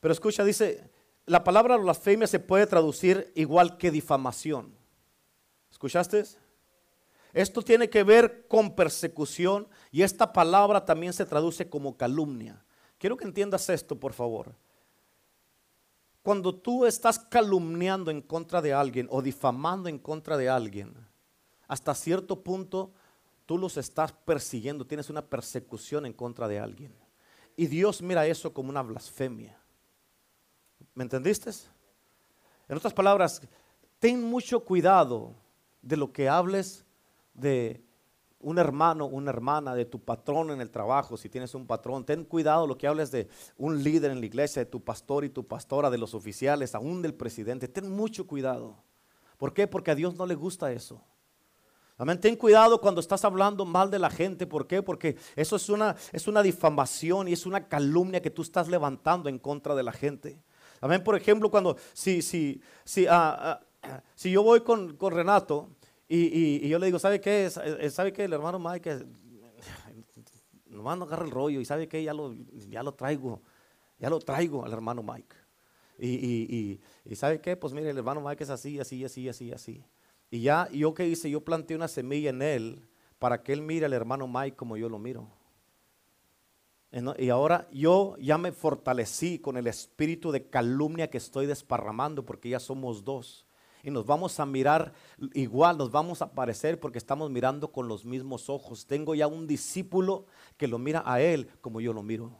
[0.00, 0.90] Pero escucha, dice,
[1.30, 4.74] la palabra blasfemia se puede traducir igual que difamación.
[5.70, 6.24] ¿Escuchaste?
[7.32, 12.64] Esto tiene que ver con persecución y esta palabra también se traduce como calumnia.
[12.98, 14.56] Quiero que entiendas esto, por favor.
[16.24, 20.92] Cuando tú estás calumniando en contra de alguien o difamando en contra de alguien,
[21.68, 22.90] hasta cierto punto
[23.46, 26.92] tú los estás persiguiendo, tienes una persecución en contra de alguien.
[27.56, 29.59] Y Dios mira eso como una blasfemia.
[30.94, 31.50] ¿Me entendiste?
[32.68, 33.42] En otras palabras,
[33.98, 35.34] ten mucho cuidado
[35.82, 36.84] de lo que hables
[37.34, 37.82] de
[38.40, 42.04] un hermano, una hermana, de tu patrón en el trabajo, si tienes un patrón.
[42.04, 45.30] Ten cuidado lo que hables de un líder en la iglesia, de tu pastor y
[45.30, 47.68] tu pastora, de los oficiales, aún del presidente.
[47.68, 48.76] Ten mucho cuidado.
[49.36, 49.66] ¿Por qué?
[49.66, 51.02] Porque a Dios no le gusta eso.
[51.98, 52.18] Amén.
[52.18, 54.46] Ten cuidado cuando estás hablando mal de la gente.
[54.46, 54.82] ¿Por qué?
[54.82, 59.28] Porque eso es una, es una difamación y es una calumnia que tú estás levantando
[59.28, 60.42] en contra de la gente.
[60.80, 61.02] Amén.
[61.04, 65.68] Por ejemplo, cuando si, si, si, ah, ah, si yo voy con, con Renato
[66.08, 67.48] y, y, yo le digo, ¿sabe qué?
[67.50, 68.24] ¿Sabe qué?
[68.24, 69.06] El hermano Mike,
[70.66, 72.02] nomás no agarra el rollo y ¿sabe qué?
[72.02, 72.34] Ya lo,
[72.68, 73.42] ya lo traigo,
[73.98, 75.36] ya lo traigo al hermano Mike.
[75.98, 77.56] Y, y, y, ¿sabe qué?
[77.56, 79.84] Pues mire, el hermano Mike es así, así, así, así, así.
[80.30, 81.30] Y ya, ¿yo qué hice?
[81.30, 82.88] Yo planté una semilla en él
[83.18, 85.28] para que él mire al hermano Mike como yo lo miro.
[86.92, 92.48] Y ahora yo ya me fortalecí con el espíritu de calumnia que estoy desparramando porque
[92.48, 93.46] ya somos dos.
[93.82, 94.92] Y nos vamos a mirar
[95.32, 98.86] igual, nos vamos a parecer porque estamos mirando con los mismos ojos.
[98.86, 100.26] Tengo ya un discípulo
[100.56, 102.32] que lo mira a él como yo lo miro.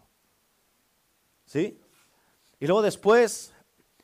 [1.46, 1.80] ¿Sí?
[2.58, 3.54] Y luego después,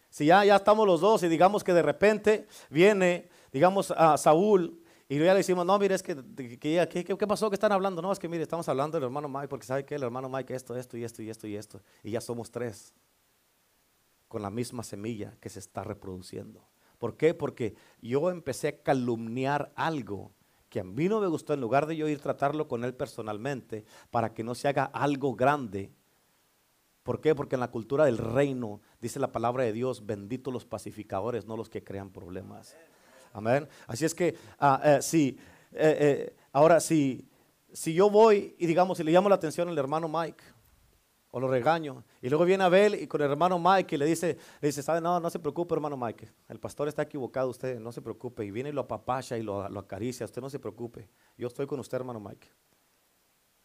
[0.08, 4.80] si ya, ya estamos los dos y digamos que de repente viene, digamos, a Saúl
[5.08, 6.16] y ya le decimos, no, mire, es que,
[6.58, 7.48] ¿qué, pasó?
[7.48, 8.02] ¿Qué están hablando?
[8.02, 10.52] No, es que mire, estamos hablando del hermano Mike, porque sabe que el hermano Mike
[10.54, 11.80] esto, esto y esto y esto y esto.
[12.02, 12.92] Y ya somos tres,
[14.26, 16.66] con la misma semilla que se está reproduciendo.
[16.98, 17.34] ¿Por qué?
[17.34, 20.32] Porque yo empecé a calumniar algo
[20.68, 22.92] que a mí no me gustó, en lugar de yo ir a tratarlo con él
[22.92, 25.92] personalmente, para que no se haga algo grande.
[27.04, 27.36] ¿Por qué?
[27.36, 31.56] Porque en la cultura del reino, dice la palabra de Dios, benditos los pacificadores, no
[31.56, 32.76] los que crean problemas.
[33.86, 35.38] Así es que, ah, eh, si,
[35.72, 37.28] eh, eh, ahora, si,
[37.72, 40.42] si yo voy y digamos, si le llamo la atención al hermano Mike,
[41.30, 44.38] o lo regaño, y luego viene Abel y con el hermano Mike y le dice,
[44.60, 45.02] le dice, ¿sabe?
[45.02, 48.50] No, no se preocupe, hermano Mike, el pastor está equivocado, usted no se preocupe, y
[48.50, 51.78] viene y lo apapacha y lo, lo acaricia, usted no se preocupe, yo estoy con
[51.78, 52.48] usted, hermano Mike.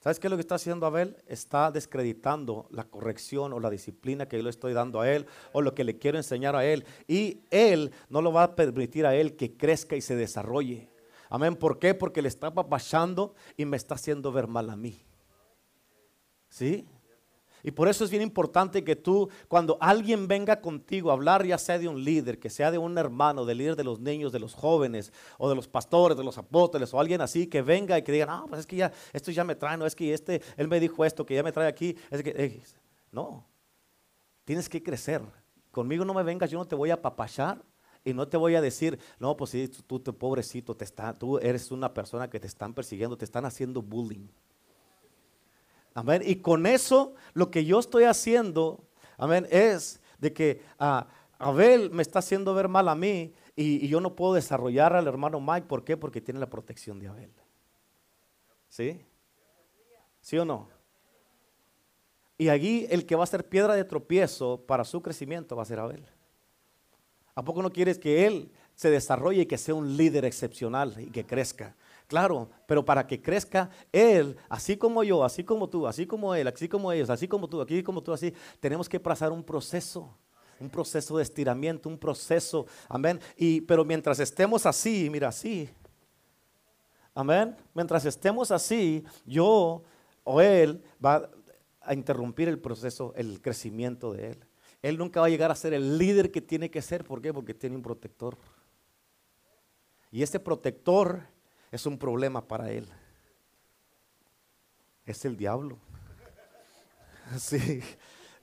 [0.02, 1.16] ¿Sabes qué es lo que está haciendo Abel?
[1.28, 5.62] Está descreditando la corrección o la disciplina que yo le estoy dando a él o
[5.62, 6.86] lo que le quiero enseñar a él.
[7.08, 10.90] Y él no lo va a permitir a él que crezca y se desarrolle.
[11.30, 11.56] Amén.
[11.56, 11.94] ¿Por qué?
[11.94, 15.06] Porque le está apapachando y me está haciendo ver mal a mí.
[16.50, 16.88] ¿Sí?
[17.64, 21.58] Y por eso es bien importante que tú, cuando alguien venga contigo a hablar, ya
[21.58, 24.40] sea de un líder, que sea de un hermano, del líder de los niños, de
[24.40, 28.04] los jóvenes, o de los pastores, de los apóstoles, o alguien así, que venga y
[28.04, 30.42] que diga, no, pues es que ya, esto ya me trae, no es que este,
[30.58, 32.62] él me dijo esto, que ya me trae aquí, es que,
[33.12, 33.46] no,
[34.46, 35.22] tienes que crecer.
[35.72, 37.64] Conmigo no me vengas, yo no te voy a apapachar
[38.04, 41.38] y no te voy a decir, no, pues sí, tú, tú pobrecito, te está, tú
[41.38, 44.28] eres una persona que te están persiguiendo, te están haciendo bullying.
[45.94, 46.22] Amén.
[46.26, 48.84] Y con eso lo que yo estoy haciendo,
[49.18, 54.00] amén, es de que ah, Abel me está haciendo ver mal a mí y, yo
[54.00, 55.68] no puedo desarrollar al hermano Mike.
[55.68, 55.98] ¿Por qué?
[55.98, 57.32] Porque tiene la protección de Abel.
[58.70, 59.02] ¿Sí?
[60.22, 60.70] ¿Sí o no?
[62.38, 65.66] Y allí el que va a ser piedra de tropiezo para su crecimiento va a
[65.66, 66.06] ser Abel.
[67.36, 71.12] ¿A poco no quieres que él se desarrolle y que sea un líder excepcional y
[71.12, 71.76] que crezca?
[72.12, 76.46] Claro, pero para que crezca Él, así como yo, así como tú, así como Él,
[76.46, 80.14] así como ellos, así como tú, aquí como tú, así, tenemos que pasar un proceso,
[80.60, 83.18] un proceso de estiramiento, un proceso, amén.
[83.38, 85.70] Y, pero mientras estemos así, mira, así,
[87.16, 89.82] amén, mientras estemos así, yo
[90.26, 91.30] o Él va
[91.80, 94.46] a interrumpir el proceso, el crecimiento de Él.
[94.82, 97.34] Él nunca va a llegar a ser el líder que tiene que ser, ¿por qué?
[97.34, 98.38] Porque tiene un protector.
[100.12, 101.31] Y este protector
[101.72, 102.88] es un problema para él.
[105.06, 105.78] Es el diablo.
[107.40, 107.82] Sí,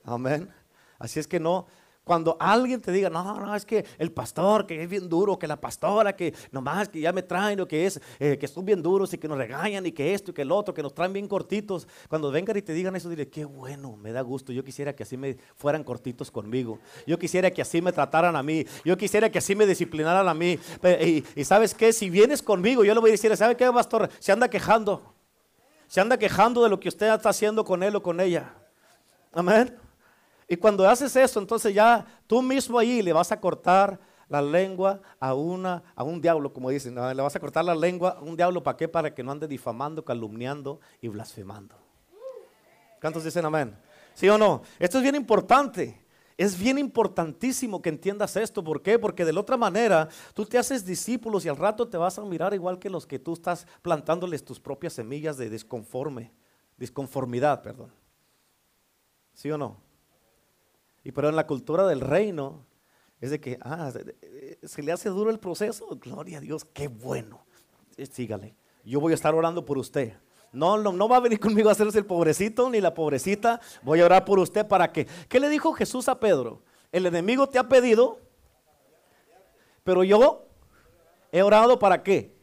[0.03, 0.51] amén.
[0.99, 1.67] Así es que no,
[2.09, 5.47] cuando alguien te diga, no, no, es que el pastor que es bien duro, que
[5.47, 8.83] la pastora que nomás que ya me traen, o que es, eh, que son bien
[8.83, 11.12] duros y que nos regañan y que esto y que el otro, que nos traen
[11.12, 11.87] bien cortitos.
[12.09, 14.55] Cuando vengan y te digan eso, dile, qué bueno, me da gusto.
[14.55, 16.79] Yo quisiera que así me fueran cortitos conmigo.
[17.07, 18.64] Yo quisiera que así me trataran a mí.
[18.87, 20.59] Yo quisiera que así me disciplinaran a mí.
[21.37, 24.09] Y, sabes qué, si vienes conmigo, yo le voy a decir, ¿sabe qué, pastor?
[24.18, 25.14] Se anda quejando.
[25.88, 28.55] Se anda quejando de lo que usted está haciendo con él o con ella.
[29.31, 29.88] Amén.
[30.49, 35.01] Y cuando haces eso, entonces ya tú mismo ahí le vas a cortar la lengua
[35.21, 36.95] a, una, a un diablo, como dicen.
[36.95, 38.89] Le vas a cortar la lengua a un diablo, ¿para qué?
[38.89, 41.77] Para que no ande difamando, calumniando y blasfemando.
[43.01, 43.77] ¿Cuántos dicen amén?
[44.15, 44.63] ¿Sí o no?
[44.79, 46.05] Esto es bien importante.
[46.37, 48.63] Es bien importantísimo que entiendas esto.
[48.63, 48.99] ¿Por qué?
[48.99, 52.25] Porque de la otra manera tú te haces discípulos y al rato te vas a
[52.25, 56.33] mirar igual que los que tú estás plantándoles tus propias semillas de disconforme,
[56.77, 57.93] disconformidad, perdón.
[59.35, 59.88] ¿Sí o no?
[61.05, 62.67] Y pero en la cultura del reino
[63.21, 63.91] es de que, ah,
[64.63, 65.87] se le hace duro el proceso.
[66.01, 67.45] Gloria a Dios, qué bueno.
[67.97, 68.55] Eh, sígale.
[68.85, 70.15] Yo voy a estar orando por usted.
[70.53, 73.61] No, no, no va a venir conmigo a hacerse el pobrecito ni la pobrecita.
[73.83, 75.07] Voy a orar por usted para que.
[75.29, 76.63] ¿Qué le dijo Jesús a Pedro?
[76.91, 78.19] El enemigo te ha pedido,
[79.85, 80.47] pero yo
[81.33, 82.35] he orado para qué?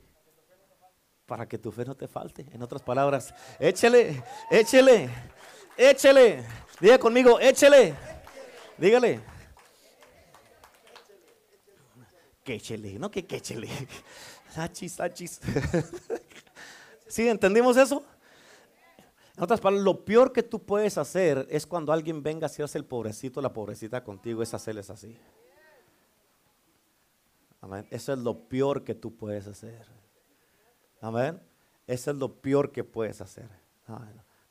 [1.26, 2.46] Para que tu fe no te falte.
[2.52, 5.10] En otras palabras, échele, échele,
[5.76, 6.44] échele.
[6.80, 7.96] Diga conmigo, échele.
[8.78, 9.22] Dígale.
[12.44, 13.70] Quéchele, no que quéchele.
[14.54, 15.42] Sachis, sachis.
[17.08, 17.28] ¿Sí?
[17.28, 18.04] ¿Entendimos eso?
[19.36, 22.78] En otras palabras, lo peor que tú puedes hacer es cuando alguien venga a hacerse
[22.78, 25.18] el pobrecito, la pobrecita contigo, es hacerles así.
[27.60, 27.86] Amén.
[27.90, 29.86] Eso es lo peor que tú puedes hacer.
[31.02, 31.42] Amén.
[31.88, 33.50] Eso es lo peor que puedes hacer.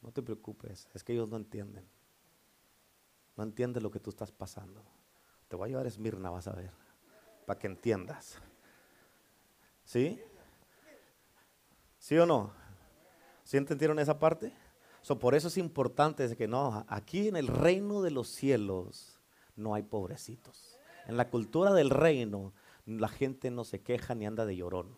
[0.03, 1.85] no te preocupes, es que ellos no entienden.
[3.37, 4.83] No entiendes lo que tú estás pasando.
[5.49, 6.73] Te voy a llevar a Esmirna, vas a ver,
[7.47, 8.39] para que entiendas.
[9.85, 10.21] ¿Sí?
[11.99, 12.53] ¿Sí o no?
[13.45, 14.53] ¿Sí entendieron esa parte?
[15.21, 19.21] por eso es importante que no, aquí en el reino de los cielos
[19.55, 20.79] no hay pobrecitos.
[21.07, 22.55] En la cultura del reino
[22.87, 24.97] la gente no se queja ni anda de llorón,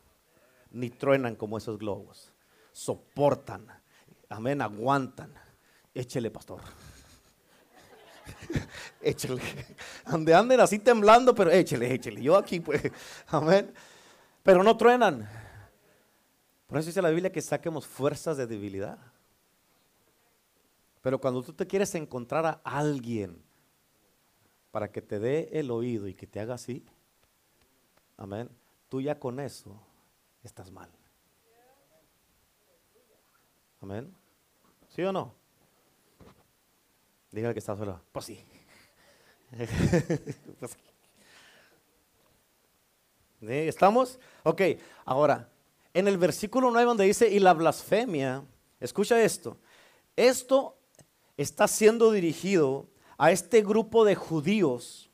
[0.70, 2.32] ni truenan como esos globos.
[2.70, 3.66] Soportan,
[4.28, 5.34] amén, aguantan.
[5.92, 6.60] Échele, pastor.
[9.00, 9.42] échele.
[10.10, 12.22] Donde anden así temblando, pero échele, échele.
[12.22, 12.82] Yo aquí, pues,
[13.28, 13.72] amén.
[14.42, 15.28] Pero no truenan.
[16.66, 18.98] Por eso dice la Biblia que saquemos fuerzas de debilidad.
[21.02, 23.40] Pero cuando tú te quieres encontrar a alguien
[24.72, 26.84] para que te dé el oído y que te haga así,
[28.16, 28.50] amén,
[28.88, 29.80] tú ya con eso
[30.42, 30.90] estás mal.
[33.80, 34.12] Amén.
[34.88, 35.34] ¿Sí o no?
[37.36, 38.00] Dígale que está solo.
[38.12, 38.42] Pues sí.
[40.58, 40.76] Pues
[43.42, 44.18] ¿Estamos?
[44.42, 44.62] Ok,
[45.04, 45.50] ahora,
[45.92, 48.42] en el versículo 9 donde dice, y la blasfemia,
[48.80, 49.58] escucha esto,
[50.16, 50.78] esto
[51.36, 55.10] está siendo dirigido a este grupo de judíos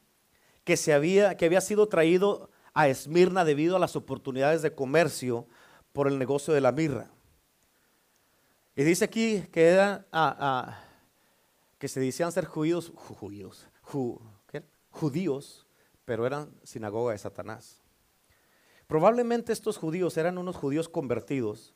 [0.63, 5.49] que, se había, que había sido traído a Esmirna debido a las oportunidades de comercio
[5.93, 7.11] por el negocio de la mirra.
[8.77, 10.07] Y dice aquí que, eran,
[11.83, 13.67] que se decían ser judíos, judíos,
[14.93, 15.67] judíos,
[16.05, 17.83] pero eran sinagoga de Satanás.
[18.87, 21.75] Probablemente estos judíos eran unos judíos convertidos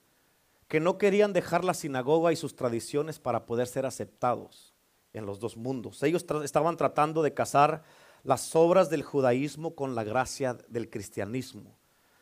[0.69, 4.77] que no querían dejar la sinagoga y sus tradiciones para poder ser aceptados
[5.13, 6.01] en los dos mundos.
[6.05, 7.83] Ellos estaban tratando de casar
[8.23, 11.77] las obras del judaísmo con la gracia del cristianismo.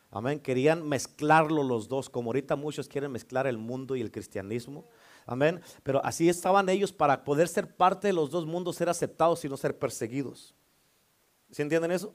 [0.09, 0.39] Amén.
[0.39, 4.85] Querían mezclarlo los dos, como ahorita muchos quieren mezclar el mundo y el cristianismo.
[5.25, 5.61] Amén.
[5.83, 9.49] Pero así estaban ellos para poder ser parte de los dos mundos, ser aceptados y
[9.49, 10.53] no ser perseguidos.
[11.51, 12.13] ¿Sí entienden eso?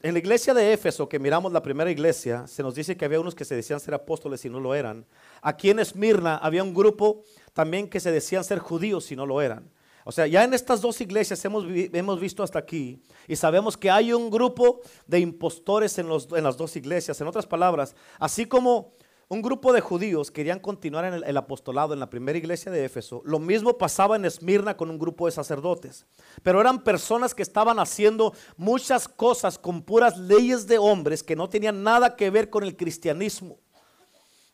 [0.00, 3.18] En la iglesia de Éfeso, que miramos la primera iglesia, se nos dice que había
[3.18, 5.04] unos que se decían ser apóstoles y no lo eran.
[5.42, 9.42] Aquí en Esmirna había un grupo también que se decían ser judíos y no lo
[9.42, 9.68] eran.
[10.04, 13.90] O sea, ya en estas dos iglesias hemos, hemos visto hasta aquí y sabemos que
[13.90, 17.20] hay un grupo de impostores en, los, en las dos iglesias.
[17.20, 18.92] En otras palabras, así como
[19.30, 23.20] un grupo de judíos querían continuar en el, apostolado en la primera iglesia de Éfeso.
[23.26, 26.06] Lo mismo pasaba en Esmirna con un grupo de sacerdotes.
[26.42, 31.48] Pero eran personas que estaban haciendo muchas cosas con puras leyes de hombres que no
[31.48, 33.58] tenían nada que ver con el cristianismo.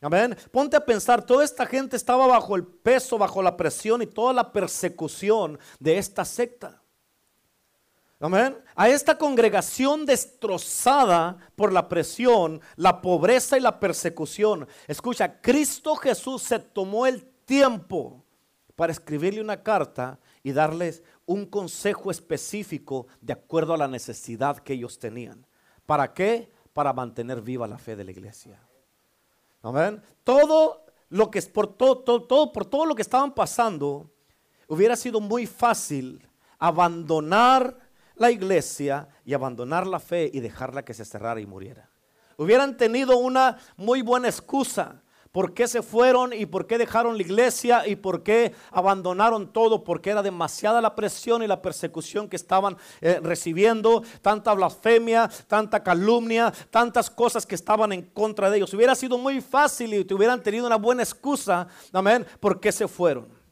[0.01, 0.37] Amén.
[0.51, 4.33] Ponte a pensar, toda esta gente estaba bajo el peso, bajo la presión y toda
[4.33, 6.81] la persecución de esta secta.
[8.25, 8.57] Amén.
[8.75, 14.67] A esta congregación destrozada por la presión, la pobreza y la persecución.
[14.87, 18.25] Escucha, Cristo Jesús se tomó el tiempo
[18.75, 24.73] para escribirle una carta y darles un consejo específico de acuerdo a la necesidad que
[24.73, 25.45] ellos tenían.
[25.85, 26.51] ¿Para qué?
[26.73, 28.59] Para mantener viva la fe de la iglesia.
[29.61, 30.01] Amén.
[30.23, 34.09] Todo lo que por todo, todo, por todo lo que estaban pasando,
[34.67, 37.84] hubiera sido muy fácil abandonar
[38.15, 41.89] la iglesia y abandonar la fe y dejarla que se cerrara y muriera.
[42.37, 45.01] Hubieran tenido una muy buena excusa.
[45.31, 49.83] ¿Por qué se fueron y por qué dejaron la iglesia y por qué abandonaron todo?
[49.83, 55.83] Porque era demasiada la presión y la persecución que estaban eh, recibiendo, tanta blasfemia, tanta
[55.83, 58.73] calumnia, tantas cosas que estaban en contra de ellos.
[58.73, 62.87] Hubiera sido muy fácil y te hubieran tenido una buena excusa, amén, por qué se
[62.87, 63.44] fueron.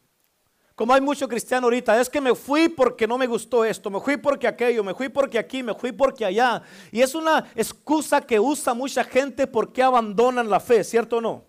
[0.84, 4.02] Como hay mucho cristiano ahorita, es que me fui porque no me gustó esto, me
[4.02, 6.62] fui porque aquello, me fui porque aquí, me fui porque allá.
[6.92, 11.46] Y es una excusa que usa mucha gente porque abandonan la fe, ¿cierto o no?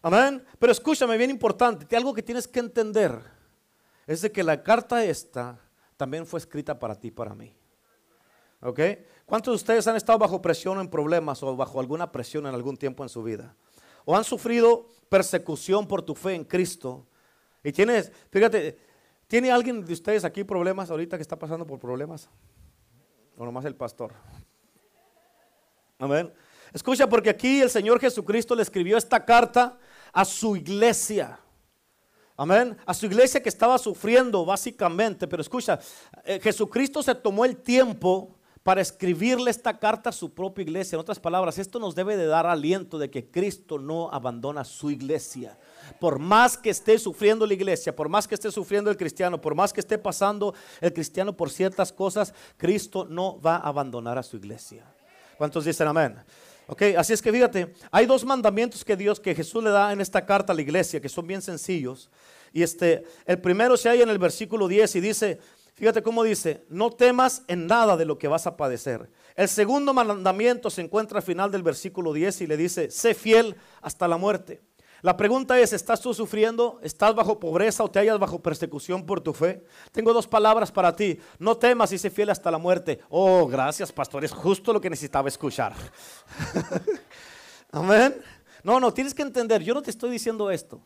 [0.00, 0.42] Amén.
[0.58, 3.20] Pero escúchame, bien importante, algo que tienes que entender
[4.06, 5.60] es de que la carta esta
[5.98, 7.54] también fue escrita para ti, para mí.
[8.62, 8.80] ¿Ok?
[9.26, 12.78] ¿Cuántos de ustedes han estado bajo presión en problemas o bajo alguna presión en algún
[12.78, 13.54] tiempo en su vida?
[14.06, 17.04] ¿O han sufrido persecución por tu fe en Cristo?
[17.62, 18.78] Y tienes, fíjate,
[19.26, 22.28] ¿tiene alguien de ustedes aquí problemas ahorita que está pasando por problemas?
[23.36, 24.12] O nomás el pastor.
[25.98, 26.32] Amén.
[26.72, 29.78] Escucha, porque aquí el Señor Jesucristo le escribió esta carta
[30.12, 31.40] a su iglesia.
[32.36, 32.76] Amén.
[32.86, 35.26] A su iglesia que estaba sufriendo básicamente.
[35.26, 35.80] Pero escucha,
[36.24, 38.37] eh, Jesucristo se tomó el tiempo
[38.68, 40.96] para escribirle esta carta a su propia iglesia.
[40.96, 44.90] En otras palabras, esto nos debe de dar aliento de que Cristo no abandona su
[44.90, 45.56] iglesia
[45.98, 49.54] por más que esté sufriendo la iglesia, por más que esté sufriendo el cristiano, por
[49.54, 54.22] más que esté pasando el cristiano por ciertas cosas, Cristo no va a abandonar a
[54.22, 54.84] su iglesia.
[55.38, 56.16] ¿Cuántos dicen amén?
[56.66, 60.02] Ok, así es que fíjate, hay dos mandamientos que Dios, que Jesús le da en
[60.02, 62.10] esta carta a la iglesia, que son bien sencillos.
[62.52, 65.40] Y este, el primero se halla en el versículo 10 y dice,
[65.78, 69.08] fíjate cómo dice, no temas en nada de lo que vas a padecer.
[69.36, 73.54] El segundo mandamiento se encuentra al final del versículo 10 y le dice, sé fiel
[73.80, 74.60] hasta la muerte.
[75.00, 76.80] La pregunta es, ¿estás tú sufriendo?
[76.82, 79.64] ¿Estás bajo pobreza o te hallas bajo persecución por tu fe?
[79.92, 81.20] Tengo dos palabras para ti.
[81.38, 82.98] No temas y sé fiel hasta la muerte.
[83.08, 84.24] Oh, gracias, pastor.
[84.24, 85.72] Es justo lo que necesitaba escuchar.
[87.70, 88.20] Amén.
[88.64, 89.62] No, no, tienes que entender.
[89.62, 90.82] Yo no te estoy diciendo esto.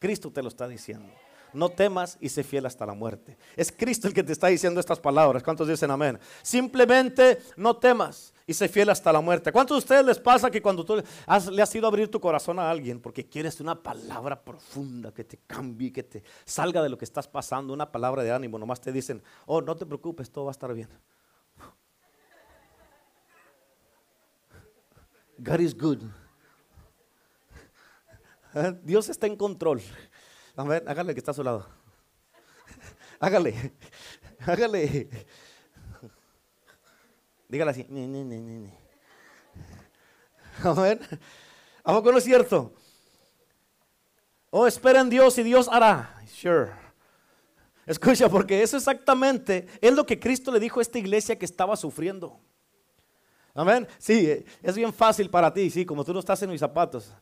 [0.00, 1.12] Cristo te lo está diciendo.
[1.54, 3.36] No temas y sé fiel hasta la muerte.
[3.56, 5.42] Es Cristo el que te está diciendo estas palabras.
[5.42, 6.18] ¿Cuántos dicen amén?
[6.42, 9.52] Simplemente no temas y sé fiel hasta la muerte.
[9.52, 12.58] ¿Cuántos de ustedes les pasa que cuando tú le has ido a abrir tu corazón
[12.58, 16.98] a alguien porque quieres una palabra profunda que te cambie, que te salga de lo
[16.98, 20.46] que estás pasando, una palabra de ánimo, nomás te dicen, oh, no te preocupes, todo
[20.46, 20.88] va a estar bien.
[25.38, 25.98] God is good.
[28.82, 29.80] Dios está en control.
[30.56, 31.66] A ver, hágale que está a su lado.
[33.20, 33.72] Hágale,
[34.46, 35.08] hágale.
[37.48, 37.86] Dígale así.
[40.62, 41.00] A ver,
[41.82, 42.74] ¿a poco no es cierto?
[44.50, 46.22] Oh, espera en Dios y Dios hará.
[46.28, 46.72] Sure.
[47.86, 51.76] Escucha, porque eso exactamente es lo que Cristo le dijo a esta iglesia que estaba
[51.76, 52.40] sufriendo.
[53.52, 53.86] Amén.
[53.98, 57.12] Sí, es bien fácil para ti, sí, como tú no estás en mis zapatos.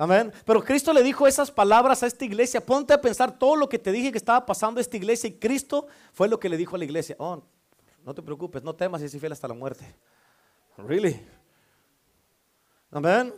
[0.00, 0.32] Amén.
[0.46, 2.64] Pero Cristo le dijo esas palabras a esta iglesia.
[2.64, 5.34] Ponte a pensar todo lo que te dije que estaba pasando a esta iglesia y
[5.34, 7.16] Cristo fue lo que le dijo a la iglesia.
[7.18, 7.42] Oh,
[8.02, 9.84] no te preocupes, no temas y sé fiel hasta la muerte.
[10.78, 11.20] Really.
[12.90, 13.34] Amén.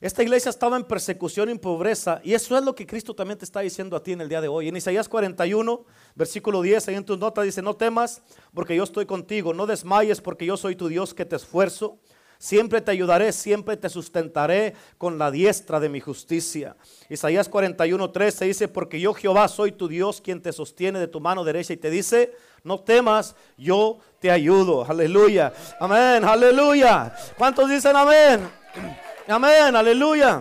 [0.00, 3.38] Esta iglesia estaba en persecución y en pobreza y eso es lo que Cristo también
[3.38, 4.66] te está diciendo a ti en el día de hoy.
[4.66, 5.84] En Isaías 41,
[6.16, 8.20] versículo 10, ahí en tus notas dice, no temas
[8.52, 12.00] porque yo estoy contigo, no desmayes porque yo soy tu Dios que te esfuerzo.
[12.38, 16.76] Siempre te ayudaré, siempre te sustentaré con la diestra de mi justicia.
[17.08, 21.20] Isaías 41, 13 dice, porque yo Jehová soy tu Dios quien te sostiene de tu
[21.20, 22.32] mano derecha y te dice,
[22.62, 24.84] no temas, yo te ayudo.
[24.88, 25.52] Aleluya.
[25.80, 27.12] Amén, aleluya.
[27.36, 28.48] ¿Cuántos dicen amén?
[29.26, 30.40] Amén, aleluya.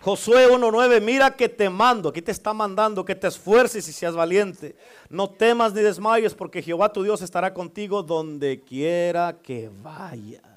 [0.00, 4.14] Josué 1.9, mira que te mando, aquí te está mandando que te esfuerces y seas
[4.14, 4.76] valiente.
[5.08, 10.51] No temas ni desmayes porque Jehová tu Dios estará contigo donde quiera que vayas.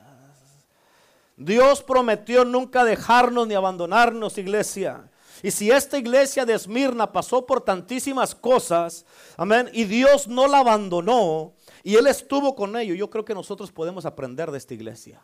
[1.37, 5.09] Dios prometió nunca dejarnos ni abandonarnos, iglesia.
[5.43, 9.05] Y si esta iglesia de Esmirna pasó por tantísimas cosas,
[9.37, 13.71] amén, y Dios no la abandonó, y Él estuvo con ellos, yo creo que nosotros
[13.71, 15.21] podemos aprender de esta iglesia.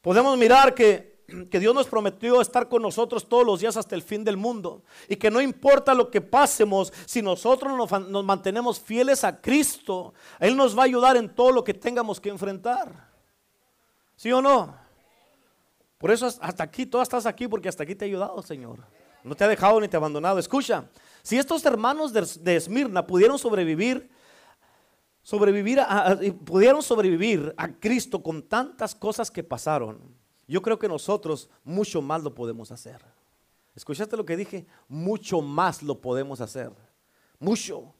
[0.00, 4.22] Podemos mirar que, Dios nos prometió estar con nosotros todos los días hasta el fin
[4.22, 4.82] del mundo.
[5.08, 10.12] Y que no importa lo que pasemos, si nosotros nos, nos mantenemos fieles a Cristo,
[10.38, 13.10] Él nos va a ayudar en todo lo que tengamos que enfrentar.
[14.16, 14.81] ¿Sí o no?
[16.02, 18.80] Por eso hasta aquí, tú estás aquí porque hasta aquí te ha ayudado, Señor.
[19.22, 20.40] No te ha dejado ni te ha abandonado.
[20.40, 20.84] Escucha,
[21.22, 24.10] si estos hermanos de, Esmirna pudieron sobrevivir
[25.22, 30.00] sobrevivir a, pudieron sobrevivir a Cristo con tantas cosas que pasaron,
[30.48, 33.00] yo creo que nosotros mucho más lo podemos hacer.
[33.76, 34.66] ¿Escuchaste lo que dije?
[34.88, 36.72] Mucho más lo podemos hacer.
[37.38, 37.94] Mucho.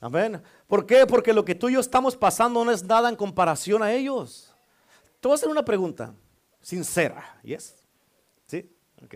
[0.00, 0.40] Amén.
[0.68, 1.04] ¿Por qué?
[1.04, 4.54] Porque lo que tú y yo estamos pasando no es nada en comparación a ellos.
[5.18, 6.14] Te voy a hacer una pregunta
[6.60, 7.40] sincera.
[7.42, 7.76] ¿Yes?
[8.46, 8.70] ¿Sí?
[9.02, 9.14] Ok.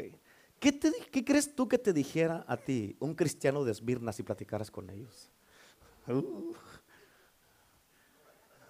[0.58, 4.88] ¿Qué, crees tú que te dijera a ti un cristiano de Esmirna si platicaras con
[4.88, 5.30] ellos?
[6.06, 6.54] Uh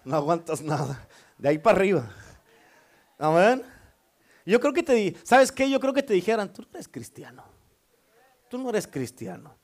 [0.05, 1.07] no aguantas nada.
[1.37, 2.09] De ahí para arriba.
[3.17, 3.63] Amén.
[4.45, 5.69] Yo creo que te, ¿sabes qué?
[5.69, 7.43] Yo creo que te dijeran, tú no eres cristiano.
[8.47, 9.57] Tú no eres cristiano.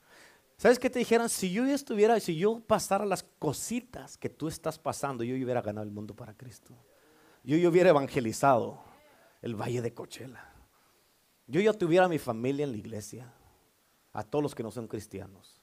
[0.56, 1.28] ¿Sabes qué te dijeran?
[1.28, 5.86] Si yo estuviera, si yo pasara las cositas que tú estás pasando, yo hubiera ganado
[5.86, 6.74] el mundo para Cristo.
[7.44, 8.82] Yo hubiera evangelizado
[9.42, 10.54] el valle de Cochela.
[11.46, 13.32] Yo ya tuviera mi familia en la iglesia,
[14.12, 15.60] a todos los que no son cristianos.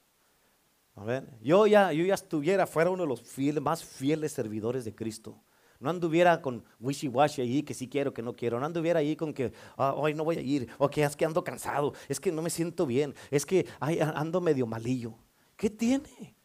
[0.94, 3.22] A ver, yo ya, yo ya estuviera, fuera uno de los
[3.62, 5.42] más fieles servidores de Cristo.
[5.78, 8.60] No anduviera con wishy-washy ahí, que sí quiero, que no quiero.
[8.60, 10.68] No anduviera ahí con que, ah, hoy no voy a ir.
[10.76, 11.94] O que es que ando cansado.
[12.06, 13.14] Es que no me siento bien.
[13.30, 15.14] Es que ando medio malillo.
[15.56, 16.36] ¿Qué tiene?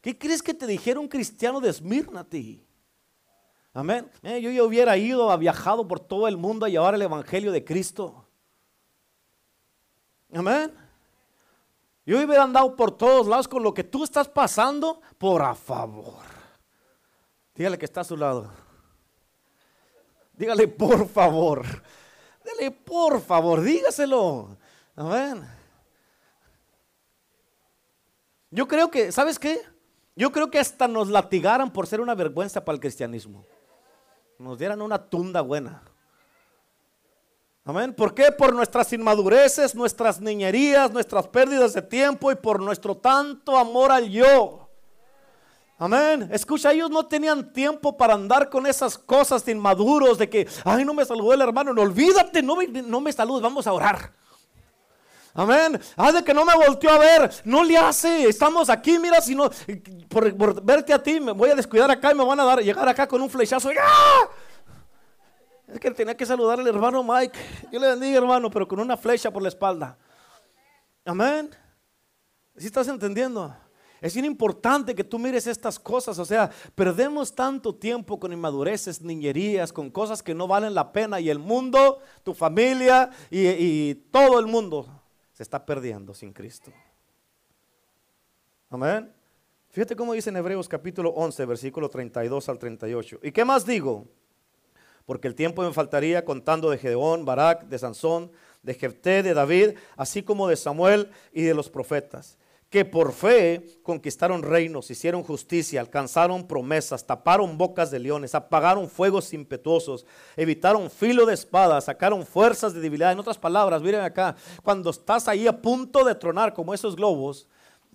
[0.00, 2.65] ¿Qué crees que te dijera un cristiano de Esmirna a ti?
[3.76, 4.10] Amén.
[4.22, 7.52] Eh, yo ya hubiera ido, a viajado por todo el mundo a llevar el evangelio
[7.52, 8.24] de Cristo.
[10.32, 10.72] Amén.
[12.06, 16.24] Yo hubiera andado por todos lados con lo que tú estás pasando, por a favor.
[17.54, 18.50] Dígale que está a su lado.
[20.32, 21.62] Dígale por favor.
[22.44, 24.56] Dile por favor, dígaselo.
[24.94, 25.46] Amén.
[28.50, 29.60] Yo creo que, ¿sabes qué?
[30.14, 33.44] Yo creo que hasta nos latigaran por ser una vergüenza para el cristianismo.
[34.38, 35.82] Nos dieran una tunda buena.
[37.64, 37.94] Amén.
[37.94, 38.30] ¿Por qué?
[38.30, 44.08] Por nuestras inmadureces, nuestras niñerías, nuestras pérdidas de tiempo y por nuestro tanto amor al
[44.08, 44.68] yo.
[45.78, 46.28] Amén.
[46.32, 50.84] Escucha, ellos no tenían tiempo para andar con esas cosas de inmaduros de que, ay,
[50.84, 51.74] no me saludó el hermano.
[51.74, 54.12] No olvídate, no me, no me saludes, vamos a orar.
[55.36, 55.78] Amén.
[55.96, 57.30] Haz de que no me volteó a ver.
[57.44, 58.26] No le hace.
[58.26, 59.50] Estamos aquí, mira, si no,
[60.08, 62.88] por, verte a ti, me voy a descuidar acá y me van a dar, llegar
[62.88, 63.68] acá con un flechazo.
[63.78, 64.28] ¡Ah!
[65.68, 67.38] Es que tenía que saludar al hermano Mike.
[67.70, 69.98] Yo le bendiga, hermano, pero con una flecha por la espalda.
[71.04, 71.50] Amén.
[72.56, 73.54] ¿Sí estás entendiendo?
[74.00, 76.18] Es importante que tú mires estas cosas.
[76.18, 81.20] O sea, perdemos tanto tiempo con inmadureces, niñerías, con cosas que no valen la pena.
[81.20, 84.95] Y el mundo, tu familia y, y todo el mundo
[85.36, 86.72] se está perdiendo sin Cristo.
[88.70, 89.12] Amén.
[89.68, 93.20] Fíjate cómo dice en Hebreos capítulo 11, versículo 32 al 38.
[93.22, 94.06] ¿Y qué más digo?
[95.06, 98.30] porque el tiempo me faltaría contando de Gedeón, Barak, de Sansón,
[98.62, 102.36] de Jefté, de David, así como de Samuel y de los profetas,
[102.70, 109.32] que por fe conquistaron reinos, hicieron justicia, alcanzaron promesas, taparon bocas de leones, apagaron fuegos
[109.32, 110.04] impetuosos,
[110.36, 113.12] evitaron filo de espada, sacaron fuerzas de debilidad.
[113.12, 117.46] En otras palabras, miren acá, cuando estás ahí a punto de tronar como esos globos,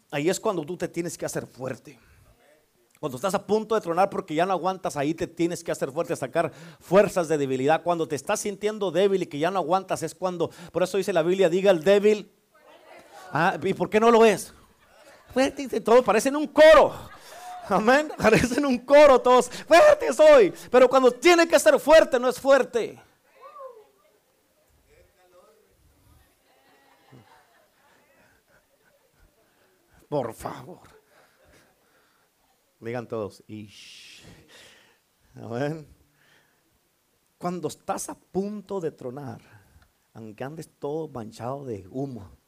[0.10, 2.00] ahí es cuando tú te tienes que hacer fuerte.
[3.02, 5.92] Cuando estás a punto de tronar porque ya no aguantas, ahí te tienes que hacer
[5.92, 7.82] fuerte, sacar fuerzas de debilidad.
[7.82, 11.12] Cuando te estás sintiendo débil y que ya no aguantas, es cuando, por eso dice
[11.12, 12.32] la Biblia, diga el débil.
[13.34, 14.54] Ah, ¿Y por qué no lo es?
[15.34, 17.10] Fuerte, todos parecen un coro.
[17.70, 18.12] Amén.
[18.18, 19.50] Parecen un coro todos.
[19.50, 20.54] Fuerte soy.
[20.70, 23.02] Pero cuando tiene que ser fuerte, no es fuerte.
[30.10, 30.90] Por favor.
[32.82, 34.26] Digan todos, Ish.
[35.36, 35.88] Amén.
[37.38, 39.40] Cuando estás a punto de tronar,
[40.14, 42.41] aunque andes todo manchado de humo,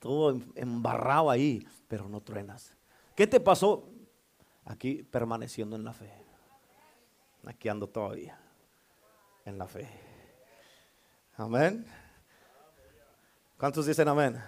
[0.00, 2.74] todo em, embarrado ahí, pero no truenas.
[3.14, 3.88] ¿Qué te pasó?
[4.64, 6.10] Aquí permaneciendo en la fe.
[7.46, 8.38] Aquí ando todavía
[9.44, 9.88] en la fe.
[11.36, 11.86] Amén.
[13.56, 14.42] ¿Cuántos dicen amén?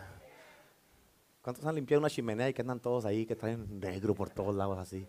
[1.42, 4.54] ¿Cuántos han limpiado una chimenea y que andan todos ahí, que traen negro por todos
[4.54, 5.06] lados así?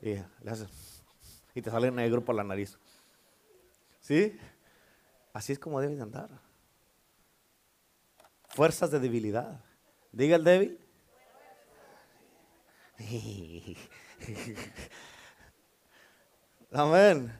[0.00, 2.78] Y, te sale negro por la nariz.
[4.00, 4.38] ¿Sí?
[5.32, 6.30] Así es como deben andar.
[8.48, 9.64] Fuerzas de debilidad.
[10.14, 10.78] Diga el débil.
[16.72, 17.32] Amén.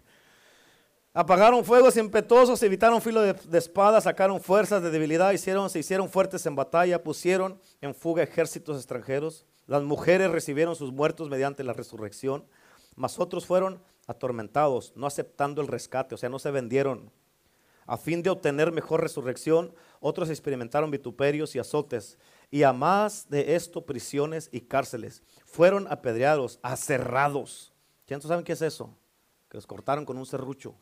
[1.13, 6.11] Apagaron fuegos impetuosos, evitaron filo de, de, espada, sacaron fuerzas de debilidad, hicieron, se hicieron
[6.11, 9.47] fuertes en batalla, pusieron en fuga ejércitos extranjeros.
[9.69, 12.45] Las mujeres recibieron sus muertos mediante la resurrección,
[12.97, 17.13] mas otros fueron atormentados, no aceptando el rescate, o sea, no se vendieron.
[17.87, 22.19] A fin de obtener mejor resurrección, otros experimentaron vituperios y azotes,
[22.51, 25.23] y a más de esto, prisiones y cárceles.
[25.45, 27.73] Fueron apedreados, aserrados.
[28.07, 28.97] ¿Quiénes saben qué es eso?
[29.49, 30.75] Que los cortaron con un serrucho.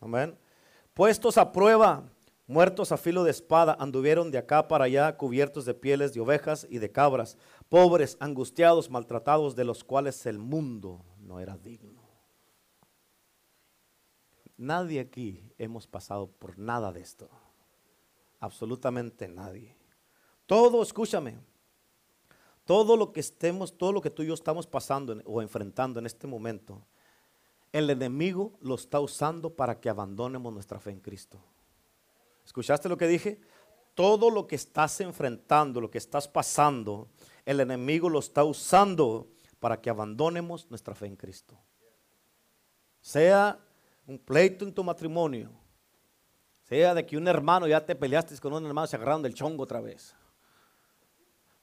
[0.00, 0.38] Amén.
[0.94, 2.04] Puestos a prueba,
[2.48, 6.64] Muertos a filo de espada anduvieron de acá para allá cubiertos de pieles de ovejas
[6.70, 7.36] y de cabras,
[7.68, 12.02] pobres, angustiados, maltratados, de los cuales el mundo no era digno.
[14.56, 17.28] Nadie aquí hemos pasado por nada de esto.
[18.38, 19.75] Absolutamente nadie.
[20.46, 21.38] Todo, escúchame,
[22.64, 26.06] todo lo que estemos, todo lo que tú y yo estamos pasando o enfrentando en
[26.06, 26.82] este momento,
[27.72, 31.38] el enemigo lo está usando para que abandonemos nuestra fe en Cristo.
[32.44, 33.40] ¿Escuchaste lo que dije?
[33.94, 37.08] Todo lo que estás enfrentando, lo que estás pasando,
[37.44, 39.28] el enemigo lo está usando
[39.58, 41.58] para que abandonemos nuestra fe en Cristo.
[43.00, 43.58] Sea
[44.06, 45.50] un pleito en tu matrimonio,
[46.62, 49.64] sea de que un hermano ya te peleaste con un hermano, se agarraron del chongo
[49.64, 50.14] otra vez.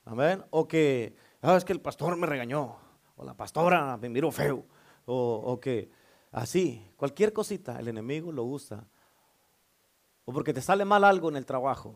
[0.05, 0.43] Amén.
[0.49, 2.75] O que, ah, es que el pastor me regañó,
[3.15, 4.65] o la pastora me miró feo,
[5.05, 5.89] o, o que
[6.31, 8.85] así, cualquier cosita, el enemigo lo usa
[10.25, 11.95] o porque te sale mal algo en el trabajo.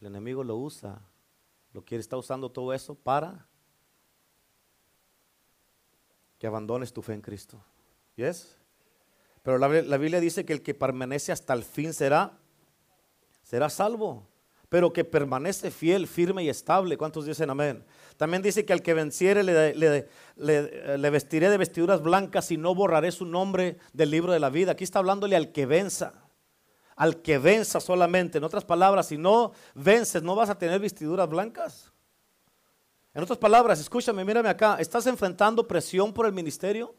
[0.00, 1.00] El enemigo lo usa,
[1.72, 3.46] lo quiere, está usando todo eso para
[6.38, 7.60] que abandones tu fe en Cristo.
[8.16, 8.56] ¿Yes?
[9.42, 12.38] Pero la, la, Biblia dice que el que permanece hasta el fin será,
[13.42, 14.26] será salvo.
[14.74, 16.96] Pero que permanece fiel, firme y estable.
[16.96, 17.84] ¿Cuántos dicen amén?
[18.16, 19.72] También dice que al que venciere le,
[20.36, 24.72] le, vestiré de vestiduras blancas y no borraré su nombre del libro de la vida.
[24.72, 26.12] Aquí está hablándole al que venza
[26.96, 28.38] al que venza solamente.
[28.38, 31.92] En otras palabras, si no vences, no vas a tener vestiduras blancas.
[33.14, 36.96] En otras palabras, escúchame, mírame acá, ¿estás enfrentando presión por el ministerio?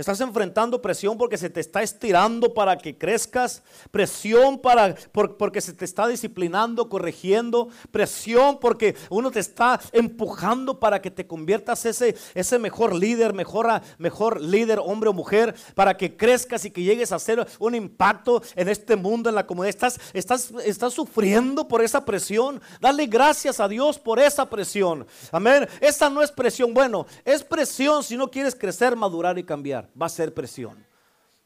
[0.00, 5.74] Estás enfrentando presión porque se te está estirando para que crezcas, presión para, porque se
[5.74, 12.16] te está disciplinando, corrigiendo, presión porque uno te está empujando para que te conviertas ese,
[12.34, 17.12] ese mejor líder, mejor, mejor líder, hombre o mujer, para que crezcas y que llegues
[17.12, 19.68] a hacer un impacto en este mundo, en la comunidad.
[19.68, 22.62] Estás, estás, estás sufriendo por esa presión.
[22.80, 25.06] Dale gracias a Dios por esa presión.
[25.30, 25.68] Amén.
[25.78, 26.72] Esa no es presión.
[26.72, 30.90] Bueno, es presión si no quieres crecer, madurar y cambiar va a ser presión.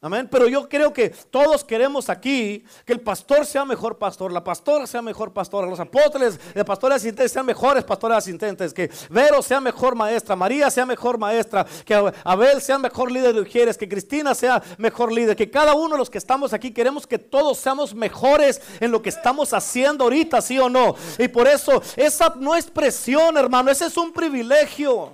[0.05, 0.27] Amén.
[0.29, 4.85] Pero yo creo que todos queremos aquí que el pastor sea mejor pastor, la pastora
[4.85, 9.59] sea mejor pastora, los apóstoles, de pastores asistentes sean mejores pastores asistentes, que Vero sea
[9.59, 14.35] mejor maestra, María sea mejor maestra, que Abel sea mejor líder de mujeres, que Cristina
[14.35, 17.95] sea mejor líder, que cada uno de los que estamos aquí queremos que todos seamos
[17.95, 20.95] mejores en lo que estamos haciendo ahorita, sí o no.
[21.17, 25.13] Y por eso esa no es presión, hermano, ese es un privilegio.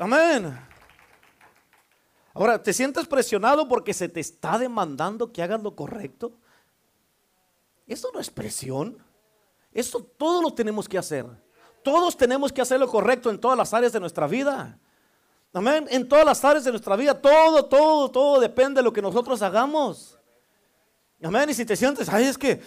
[0.00, 0.66] Amén.
[2.36, 6.32] Ahora, ¿te sientes presionado porque se te está demandando que hagas lo correcto?
[7.86, 8.98] Eso no es presión.
[9.72, 11.24] Eso todo lo tenemos que hacer.
[11.82, 14.78] Todos tenemos que hacer lo correcto en todas las áreas de nuestra vida.
[15.54, 15.86] Amén.
[15.88, 19.40] En todas las áreas de nuestra vida, todo, todo, todo depende de lo que nosotros
[19.40, 20.18] hagamos.
[21.22, 21.48] Amén.
[21.48, 22.60] Y si te sientes, ay, es que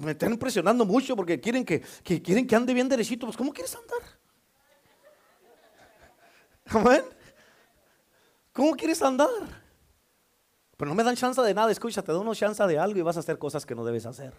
[0.00, 3.76] me están presionando mucho porque quieren que, quieren que ande bien derechito, pues ¿cómo quieres
[3.76, 3.98] andar?
[6.64, 7.19] Amén.
[8.52, 9.28] ¿Cómo quieres andar?
[10.76, 13.02] Pero no me dan chance de nada, escucha, te da una chance de algo y
[13.02, 14.32] vas a hacer cosas que no debes hacer.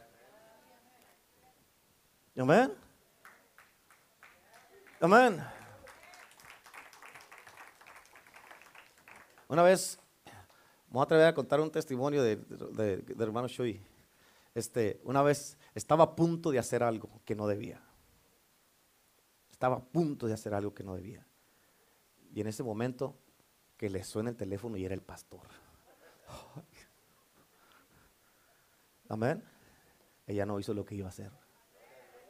[2.36, 2.74] Amén.
[4.99, 5.43] Amén.
[9.47, 9.99] Una vez,
[10.89, 13.86] voy a atrever a contar un testimonio de, de, hermano Shui.
[14.55, 17.82] Este, una vez estaba a punto de hacer algo que no debía.
[19.51, 21.26] Estaba a punto de hacer algo que no debía.
[22.34, 23.16] Y en ese momento
[23.82, 25.41] que le suena el teléfono y era el pastor.
[29.09, 29.43] Amén.
[30.27, 31.32] Ella no hizo lo que iba a hacer.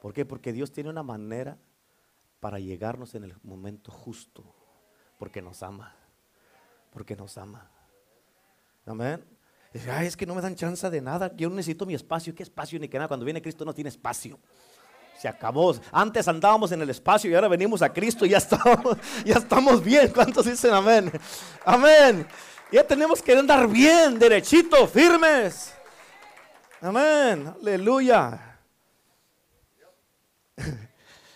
[0.02, 0.24] ¿Por qué?
[0.24, 1.58] Porque Dios tiene una manera
[2.40, 4.46] para llegarnos en el momento justo,
[5.20, 5.94] porque nos ama,
[6.90, 7.70] porque nos ama.
[8.86, 9.22] Amén.
[9.90, 12.34] Ay, es que no me dan chance de nada, yo necesito mi espacio.
[12.34, 13.10] ¿Qué espacio ni que nada?
[13.10, 14.40] Cuando viene Cristo no tiene espacio.
[15.22, 15.76] Se acabó.
[15.92, 19.84] Antes andábamos en el espacio y ahora venimos a Cristo y ya estamos, ya estamos
[19.84, 20.12] bien.
[20.12, 21.12] ¿Cuántos dicen amén?
[21.64, 22.26] Amén.
[22.72, 25.76] Ya tenemos que andar bien, derechito, firmes.
[26.82, 27.54] Amén.
[27.62, 28.58] Aleluya.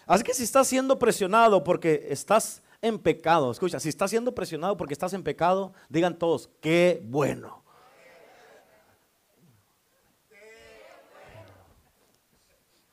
[0.07, 4.77] Así que si estás siendo presionado porque estás en pecado, escucha, si estás siendo presionado
[4.77, 7.63] porque estás en pecado, digan todos, qué bueno.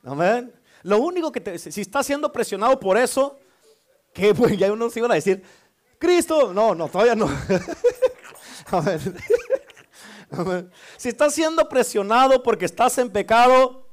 [0.03, 0.53] Amén.
[0.83, 3.39] Lo único que te, si estás siendo presionado por eso,
[4.13, 5.43] qué bueno, ya unos iban a decir,
[5.97, 7.27] Cristo, no, no, todavía no.
[8.67, 8.99] Amén.
[10.31, 10.71] Amén.
[10.97, 13.87] Si estás siendo presionado porque estás en pecado,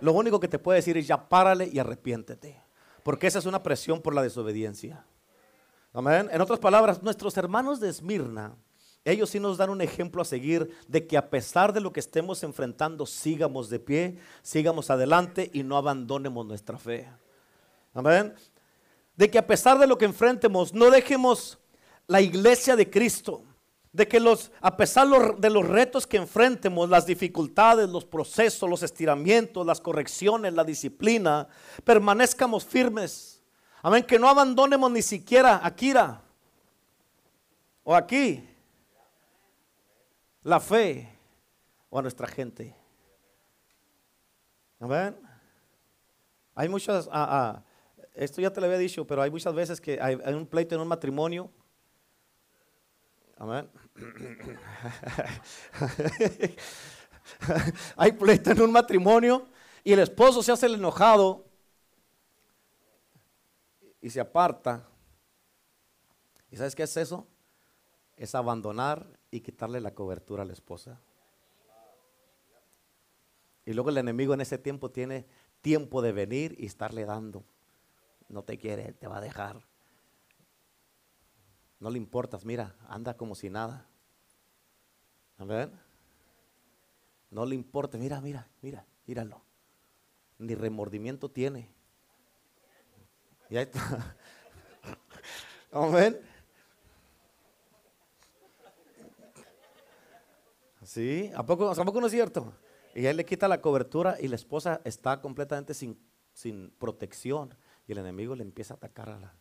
[0.00, 2.62] lo único que te puede decir es ya párale y arrepiéntete.
[3.02, 5.06] Porque esa es una presión por la desobediencia.
[5.94, 6.28] Amén.
[6.30, 8.54] En otras palabras, nuestros hermanos de Esmirna,
[9.04, 12.00] ellos sí nos dan un ejemplo a seguir de que a pesar de lo que
[12.00, 17.06] estemos enfrentando, sigamos de pie, sigamos adelante y no abandonemos nuestra fe.
[17.92, 18.34] Amén.
[19.14, 21.58] De que a pesar de lo que enfrentemos, no dejemos
[22.06, 23.44] la iglesia de Cristo
[23.94, 25.06] de que los, a pesar
[25.38, 31.46] de los retos que enfrentemos, las dificultades, los procesos, los estiramientos, las correcciones, la disciplina,
[31.84, 33.40] permanezcamos firmes.
[33.82, 36.22] Amén, que no abandonemos ni siquiera a Kira
[37.84, 38.42] o aquí
[40.44, 41.18] la fe
[41.90, 42.76] o a nuestra gente.
[44.78, 45.16] Amén.
[46.54, 47.64] Hay muchas, ah, ah,
[48.14, 50.80] esto ya te lo había dicho, pero hay muchas veces que hay un pleito en
[50.80, 51.50] un matrimonio
[53.36, 53.68] Amén.
[57.96, 59.48] Hay pleito en un matrimonio
[59.82, 61.46] y el esposo se hace el enojado
[64.00, 64.86] y se aparta.
[66.50, 67.26] ¿Y sabes qué es eso?
[68.16, 71.00] Es abandonar y quitarle la cobertura a la esposa.
[73.66, 75.26] Y luego el enemigo en ese tiempo tiene
[75.60, 77.44] tiempo de venir y estarle dando.
[78.28, 79.60] No te quiere, te va a dejar.
[81.80, 83.88] No le importas, mira, anda como si nada.
[85.36, 85.72] Amén.
[87.28, 89.42] No le importa, mira, mira, mira, míralo.
[90.38, 91.68] Ni remordimiento tiene.
[93.50, 94.16] Y ahí está.
[95.72, 96.20] Amén.
[100.84, 102.52] Sí, ¿a poco, ¿a poco no es cierto?
[102.94, 105.98] Y él le quita la cobertura y la esposa está completamente sin,
[106.32, 107.54] sin protección.
[107.86, 109.34] Y el enemigo le empieza a atacar a la.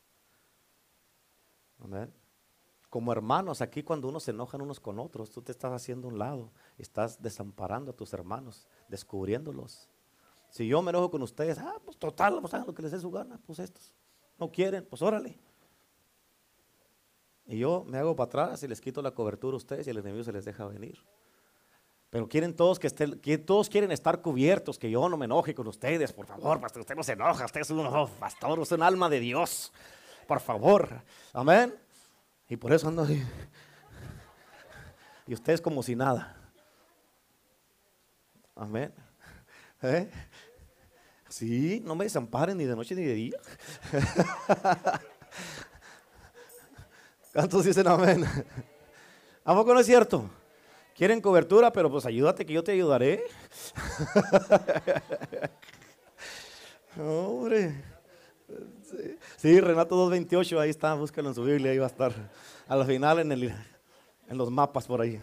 [2.89, 6.17] Como hermanos, aquí cuando uno se enojan unos con otros, tú te estás haciendo un
[6.17, 9.89] lado, estás desamparando a tus hermanos, descubriéndolos.
[10.49, 12.99] Si yo me enojo con ustedes, ah, pues total, pues hagan lo que les dé
[12.99, 13.93] su gana, pues estos
[14.37, 15.39] no quieren, pues órale.
[17.53, 19.99] Y yo me hago para atrás y les quito la cobertura a ustedes y el
[19.99, 20.97] enemigo se les deja venir.
[22.09, 25.53] Pero quieren todos que estén, que todos quieren estar cubiertos, que yo no me enoje
[25.53, 28.79] con ustedes, por favor, pastor, usted no se enoja, usted es un pastor, usted es
[28.79, 29.71] un alma de Dios,
[30.27, 31.75] por favor, amén.
[32.49, 33.21] Y por eso ando así.
[35.27, 36.35] Y ustedes como si nada.
[38.55, 38.91] Amén.
[39.83, 40.09] ¿Eh?
[41.29, 43.37] Sí, no me desamparen ni de noche ni de día.
[47.33, 48.25] ¿Cuántos dicen amén?
[49.43, 50.29] ¿A poco no es cierto?
[50.95, 53.23] Quieren cobertura, pero pues ayúdate que yo te ayudaré.
[56.97, 57.73] Hombre,
[59.37, 62.13] Sí, Renato 228, ahí está, búscalo en su Biblia, ahí va a estar.
[62.67, 63.53] Al final en, el,
[64.29, 65.19] en los mapas por ahí.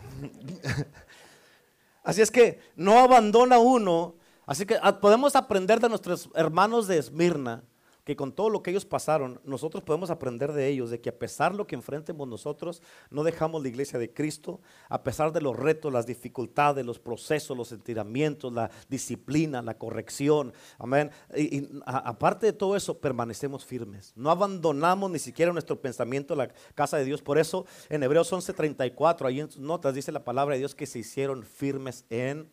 [2.03, 4.15] Así es que no abandona uno.
[4.47, 7.63] Así que ah, podemos aprender de nuestros hermanos de Esmirna
[8.05, 11.19] que con todo lo que ellos pasaron, nosotros podemos aprender de ellos, de que a
[11.19, 15.41] pesar de lo que enfrentemos nosotros, no dejamos la iglesia de Cristo, a pesar de
[15.41, 21.11] los retos, las dificultades, los procesos, los estiramientos, la disciplina, la corrección, amén.
[21.37, 24.13] Y, aparte de todo eso, permanecemos firmes.
[24.17, 27.23] No abandonamos ni siquiera nuestro pensamiento la casa de Dios.
[27.23, 30.87] Por eso en Hebreos 11:34, ahí en sus notas dice la palabra de Dios que
[30.87, 32.51] se hicieron firmes en...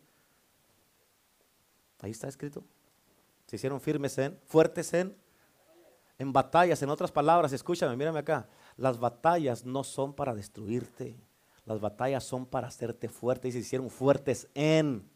[2.00, 2.64] Ahí está escrito.
[3.46, 5.16] Se hicieron firmes en, fuertes en
[6.18, 8.48] en batallas, en otras palabras, escúchame, mírame acá.
[8.76, 11.16] Las batallas no son para destruirte.
[11.64, 13.48] Las batallas son para hacerte fuerte.
[13.48, 15.08] Y se hicieron fuertes en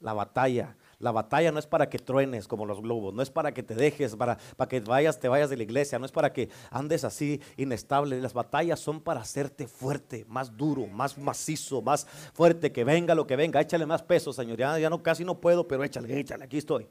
[0.00, 0.76] la batalla.
[0.98, 3.74] La batalla no es para que truenes como los globos, no es para que te
[3.74, 7.02] dejes, para, para que vayas, te vayas de la iglesia, no es para que andes
[7.02, 8.20] así inestable.
[8.20, 13.26] Las batallas son para hacerte fuerte, más duro, más macizo, más fuerte, que venga lo
[13.26, 13.60] que venga.
[13.60, 14.58] Échale más peso, Señor.
[14.58, 16.86] Ya, ya no, casi no puedo, pero échale, échale, aquí estoy.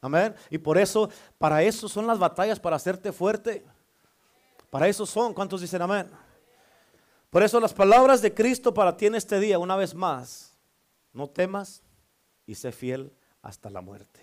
[0.00, 0.34] Amén.
[0.50, 3.64] Y por eso, para eso son las batallas, para hacerte fuerte.
[4.70, 5.32] Para eso son.
[5.32, 6.08] ¿Cuántos dicen amén?
[7.30, 10.56] Por eso las palabras de Cristo para ti en este día, una vez más,
[11.12, 11.82] no temas
[12.46, 14.20] y sé fiel hasta la muerte.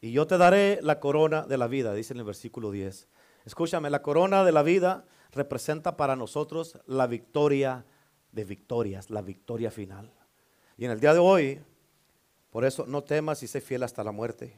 [0.00, 3.08] Y yo te daré la corona de la vida, dice en el versículo 10.
[3.44, 7.84] Escúchame, la corona de la vida representa para nosotros la victoria
[8.32, 10.10] de victorias, la victoria final.
[10.76, 11.62] Y en el día de hoy,
[12.50, 14.56] por eso no temas y sé fiel hasta la muerte.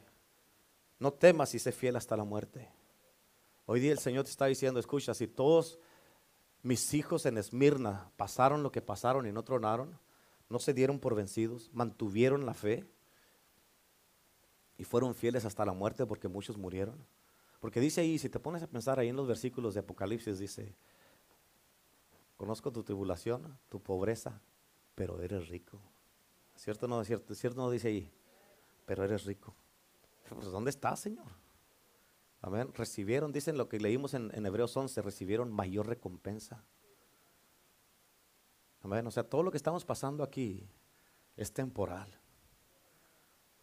[0.99, 2.69] No temas y sé fiel hasta la muerte.
[3.65, 5.79] Hoy día el Señor te está diciendo, escucha, si todos
[6.63, 9.97] mis hijos en Esmirna pasaron lo que pasaron y no tronaron,
[10.49, 12.85] no se dieron por vencidos, mantuvieron la fe
[14.77, 16.95] y fueron fieles hasta la muerte porque muchos murieron.
[17.59, 20.75] Porque dice ahí, si te pones a pensar ahí en los versículos de Apocalipsis, dice,
[22.37, 24.41] conozco tu tribulación, tu pobreza,
[24.95, 25.79] pero eres rico.
[26.55, 27.03] ¿Cierto no?
[27.03, 28.11] ¿Cierto, ¿Cierto no dice ahí?
[28.85, 29.55] Pero eres rico.
[30.29, 31.27] Pues ¿dónde está, Señor?
[32.73, 36.63] Recibieron, dicen lo que leímos en, en Hebreos 11, recibieron mayor recompensa.
[38.81, 39.07] Amén.
[39.07, 40.67] O sea, todo lo que estamos pasando aquí
[41.37, 42.19] es temporal.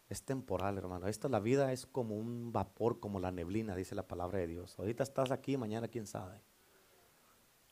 [0.09, 1.07] Es temporal, hermano.
[1.07, 4.77] Esta la vida es como un vapor, como la neblina, dice la palabra de Dios.
[4.79, 6.43] Ahorita estás aquí, mañana quién sabe.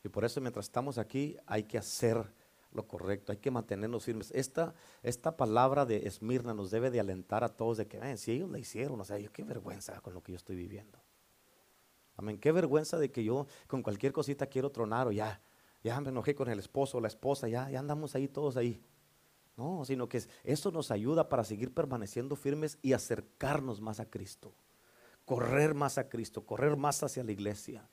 [0.05, 2.33] Y por eso mientras estamos aquí hay que hacer
[2.73, 4.31] lo correcto, hay que mantenernos firmes.
[4.33, 8.51] Esta, esta palabra de Esmirna nos debe de alentar a todos de que, si ellos
[8.51, 10.99] la hicieron, o sea, yo qué vergüenza con lo que yo estoy viviendo.
[12.17, 15.41] Amén, qué vergüenza de que yo con cualquier cosita quiero tronar o ya,
[15.83, 18.83] ya me enojé con el esposo o la esposa, ya, ya andamos ahí todos ahí.
[19.57, 24.53] No, sino que eso nos ayuda para seguir permaneciendo firmes y acercarnos más a Cristo,
[25.25, 27.89] correr más a Cristo, correr más hacia la iglesia.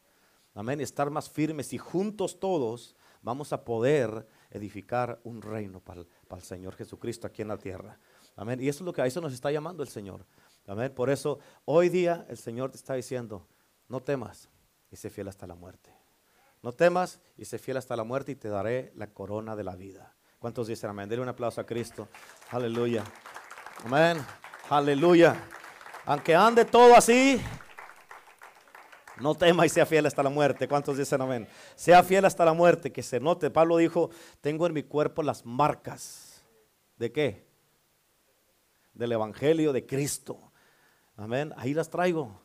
[0.53, 2.95] Amén, estar más firmes y juntos todos
[3.25, 7.97] vamos a poder edificar un reino para el, Señor Jesucristo aquí en la tierra.
[8.35, 8.61] Amén.
[8.61, 10.25] Y eso es lo que a eso nos está llamando el Señor.
[10.67, 10.93] Amén.
[10.93, 13.47] Por eso hoy día el Señor te está diciendo,
[13.89, 14.49] no temas
[14.91, 15.91] y sé fiel hasta la muerte.
[16.61, 19.75] No temas y sé fiel hasta la muerte y te daré la corona de la
[19.75, 20.15] vida.
[20.37, 21.09] ¿Cuántos dicen amén?
[21.09, 22.07] Denle un aplauso a Cristo.
[22.51, 23.03] Aleluya.
[23.83, 24.17] Amén.
[24.69, 25.35] Aleluya.
[26.05, 27.41] Aunque ande todo así,
[29.19, 30.67] no tema y sea fiel hasta la muerte.
[30.67, 31.47] ¿Cuántos dicen amén?
[31.75, 33.49] Sea fiel hasta la muerte, que se note.
[33.49, 34.09] Pablo dijo,
[34.41, 36.43] tengo en mi cuerpo las marcas.
[36.97, 37.45] ¿De qué?
[38.93, 40.51] Del Evangelio de Cristo.
[41.17, 41.53] Amén.
[41.57, 42.39] Ahí las traigo.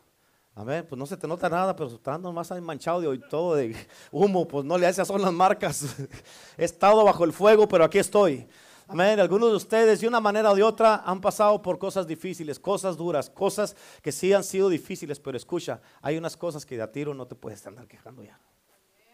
[0.54, 0.86] Amén.
[0.88, 3.74] Pues no se te nota nada, pero estando más manchado de todo de
[4.10, 5.96] humo, pues no le hace, son las marcas.
[6.56, 8.48] He estado bajo el fuego, pero aquí estoy.
[8.92, 9.20] Amén.
[9.20, 12.96] Algunos de ustedes de una manera o de otra han pasado por cosas difíciles, cosas
[12.96, 16.90] duras, cosas que sí han sido difíciles, pero escucha, hay unas cosas que de a
[16.90, 18.40] tiro no te puedes andar quejando ya.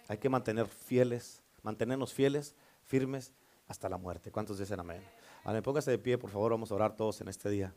[0.09, 2.55] Hay que mantener fieles, mantenernos fieles,
[2.87, 3.35] firmes
[3.69, 4.31] hasta la muerte.
[4.31, 5.03] ¿Cuántos dicen amén?
[5.45, 5.63] Amén.
[5.63, 7.75] Póngase de pie, por favor, vamos a orar todos en este día.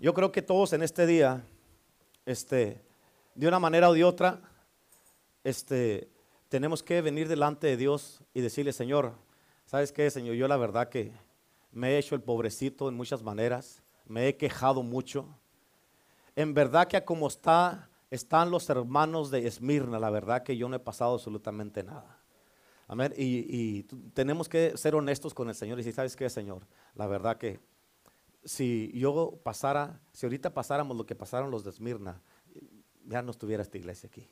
[0.00, 1.44] Yo creo que todos en este día,
[2.24, 2.80] este,
[3.34, 4.40] de una manera o de otra,
[5.44, 6.08] este,
[6.48, 9.12] tenemos que venir delante de Dios y decirle, Señor,
[9.72, 10.34] ¿Sabes qué, Señor?
[10.34, 11.12] Yo la verdad que
[11.70, 15.26] me he hecho el pobrecito en muchas maneras, me he quejado mucho.
[16.36, 20.76] En verdad que como está, están los hermanos de Esmirna, la verdad que yo no
[20.76, 22.18] he pasado absolutamente nada.
[22.86, 23.14] Amén.
[23.16, 26.66] Y, tenemos que ser honestos con el Señor y decir, ¿sabes qué, Señor?
[26.94, 27.58] La verdad que
[28.44, 32.20] si yo pasara, si ahorita pasáramos lo que pasaron los de Esmirna,
[33.06, 34.28] ya no estuviera esta iglesia aquí.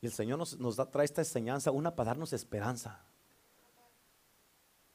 [0.00, 3.04] Y el Señor nos, da, trae esta enseñanza, una para darnos esperanza.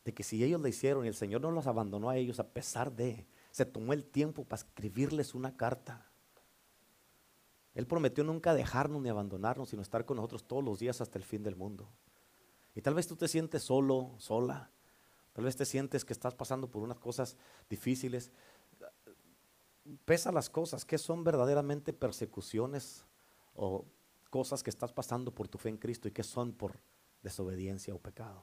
[0.06, 2.48] De que si ellos lo hicieron y el Señor no los abandonó a ellos a
[2.48, 6.10] pesar de, se tomó el tiempo para escribirles una carta.
[7.74, 11.24] Él prometió nunca dejarnos ni abandonarnos, sino estar con nosotros todos los días hasta el
[11.24, 11.90] fin del mundo.
[12.76, 14.70] Y tal vez tú te sientes solo, sola.
[15.34, 17.36] Tal vez te sientes que estás pasando por unas cosas
[17.70, 18.32] difíciles.
[20.06, 23.06] Pesa las cosas, que son verdaderamente persecuciones
[23.56, 23.86] o
[24.34, 26.80] cosas que estás pasando por tu fe en Cristo y que son por
[27.22, 28.42] desobediencia o pecado.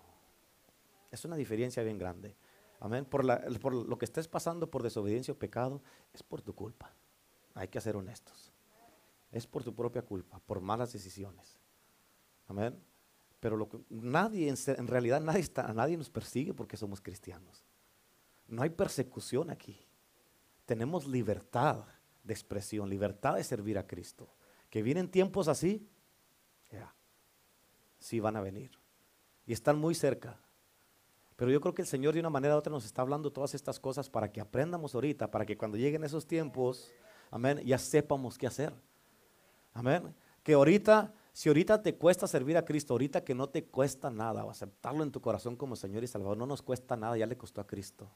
[1.11, 2.37] Es una diferencia bien grande.
[2.79, 3.05] Amén.
[3.05, 5.83] Por, lo que estés pasando por desobediencia o pecado,
[6.15, 6.95] es por tu culpa.
[7.55, 8.53] Hay que ser honestos.
[9.33, 11.59] Es por tu propia culpa, por malas decisiones.
[12.47, 12.81] Amén.
[13.41, 17.65] Pero nadie, en, realidad nadie, está, nadie nos persigue porque somos cristianos.
[18.47, 19.77] No hay persecución aquí.
[20.67, 21.83] Tenemos libertad
[22.23, 24.33] de expresión, libertad de servir a Cristo.
[24.71, 25.87] Que vienen tiempos así,
[26.71, 26.95] ya,
[27.99, 28.71] sí van a venir.
[29.47, 30.39] Y están muy cerca.
[31.37, 33.55] Pero yo creo que el Señor de una manera u otra nos está hablando todas
[33.55, 36.91] estas cosas para que aprendamos ahorita, para que cuando lleguen esos tiempos,
[37.31, 38.73] amén, ya sepamos qué hacer.
[39.75, 40.15] Amén.
[40.43, 44.45] Que ahorita si ahorita te cuesta servir a Cristo, ahorita que no te cuesta nada,
[44.45, 47.37] o aceptarlo en tu corazón como Señor y Salvador, no nos cuesta nada, ya le
[47.37, 48.11] costó a Cristo.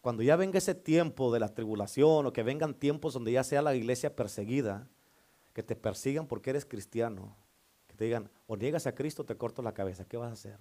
[0.00, 3.60] Cuando ya venga ese tiempo de la tribulación o que vengan tiempos donde ya sea
[3.60, 4.88] la iglesia perseguida,
[5.60, 7.36] que te persigan porque eres cristiano,
[7.86, 10.58] que te digan, o niegas a Cristo, te corto la cabeza, ¿qué vas a hacer?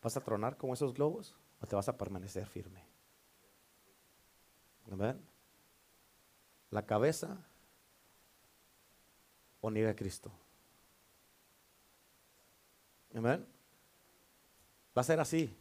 [0.00, 2.84] ¿Vas a tronar como esos globos o te vas a permanecer firme?
[6.70, 7.36] La cabeza
[9.60, 10.30] o niega a Cristo.
[13.12, 13.40] Va
[14.94, 15.52] a ser así.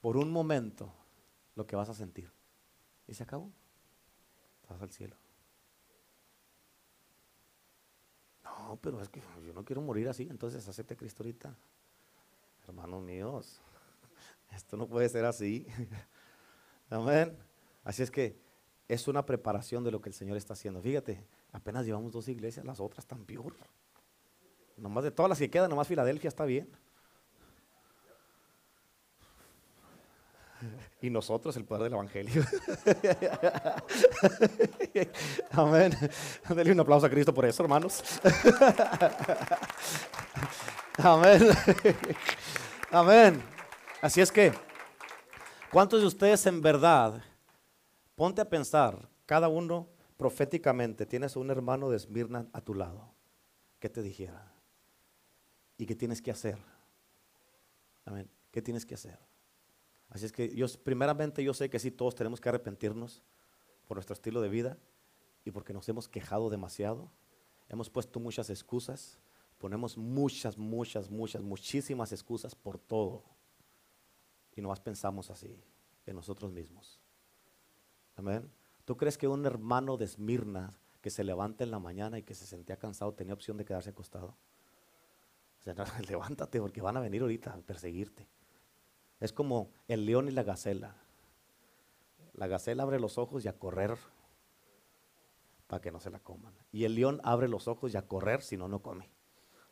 [0.00, 0.90] Por un momento
[1.54, 2.32] lo que vas a sentir.
[3.06, 3.52] Y se acabó.
[4.70, 5.16] Vas al cielo.
[8.66, 11.54] No, pero es que yo no quiero morir así, entonces acepte Cristo ahorita.
[12.66, 13.60] Hermanos míos,
[14.54, 15.66] esto no puede ser así.
[16.90, 17.36] Amén.
[17.84, 18.36] Así es que
[18.88, 20.82] es una preparación de lo que el Señor está haciendo.
[20.82, 21.24] Fíjate,
[21.56, 23.54] Apenas llevamos dos iglesias, las otras están peor.
[24.76, 26.68] Nomás de todas las que quedan, nomás Filadelfia está bien.
[31.00, 32.42] Y nosotros el poder del Evangelio.
[35.50, 35.92] Amén.
[36.48, 38.02] Denle un aplauso a Cristo por eso, hermanos.
[40.98, 41.48] Amén.
[42.90, 43.42] Amén.
[44.00, 44.52] Así es que,
[45.70, 47.22] ¿cuántos de ustedes en verdad,
[48.14, 53.12] ponte a pensar, cada uno proféticamente tienes un hermano de Esmirna a tu lado,
[53.78, 54.52] ¿qué te dijera?
[55.76, 56.56] ¿Y qué tienes que hacer?
[58.04, 58.30] Amén.
[58.50, 59.18] ¿Qué tienes que hacer?
[60.08, 63.22] Así es que primeramente yo sé que sí, todos tenemos que arrepentirnos
[63.86, 64.78] por nuestro estilo de vida
[65.44, 67.10] y porque nos hemos quejado demasiado.
[67.68, 69.18] Hemos puesto muchas excusas,
[69.58, 73.24] ponemos muchas, muchas, muchas, muchísimas excusas por todo.
[74.54, 75.60] Y nomás pensamos así,
[76.06, 77.00] en nosotros mismos.
[78.16, 78.50] Amén.
[78.84, 82.34] ¿Tú crees que un hermano de Esmirna que se levanta en la mañana y que
[82.34, 84.36] se sentía cansado tenía opción de quedarse acostado?
[85.66, 85.72] O
[86.08, 88.28] levántate porque van a venir ahorita a perseguirte.
[89.20, 90.96] Es como el león y la gacela.
[92.34, 93.96] La gacela abre los ojos y a correr
[95.66, 96.54] para que no se la coman.
[96.70, 99.08] Y el león abre los ojos y a correr si no, no come.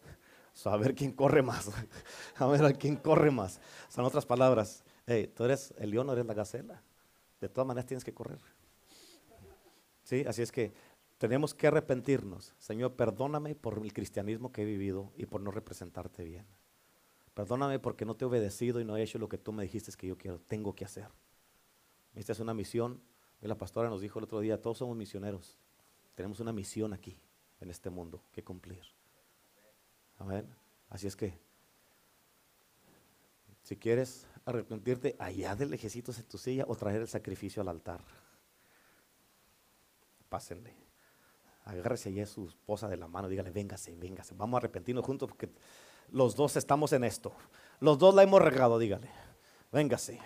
[0.65, 1.71] a ver quién corre más.
[2.37, 3.61] a ver a quién corre más.
[3.89, 4.83] Son otras palabras.
[5.07, 6.83] Hey, tú eres el león o eres la gacela.
[7.41, 8.41] De todas maneras tienes que correr.
[10.03, 10.25] ¿Sí?
[10.27, 10.73] Así es que
[11.19, 12.55] tenemos que arrepentirnos.
[12.59, 16.47] Señor, perdóname por el cristianismo que he vivido y por no representarte bien.
[17.35, 19.93] Perdóname porque no te he obedecido y no he hecho lo que tú me dijiste
[19.93, 21.09] que yo quiero, tengo que hacer.
[22.15, 23.01] Esta es una misión.
[23.41, 25.59] La pastora nos dijo el otro día, todos somos misioneros.
[26.15, 27.21] Tenemos una misión aquí,
[27.61, 28.83] en este mundo, que cumplir.
[30.19, 30.49] Amén.
[30.89, 31.39] Así es que,
[33.63, 38.01] si quieres arrepentirte, allá del lejecito de tu silla o traer el sacrificio al altar
[40.35, 40.75] pásenle.
[41.65, 45.29] Agárrese allí a su esposa de la mano, dígale, véngase, véngase, vamos a arrepentirnos juntos
[45.29, 45.49] porque
[46.11, 47.33] los dos estamos en esto.
[47.81, 49.11] Los dos la hemos regado, dígale.
[49.73, 50.21] Véngase.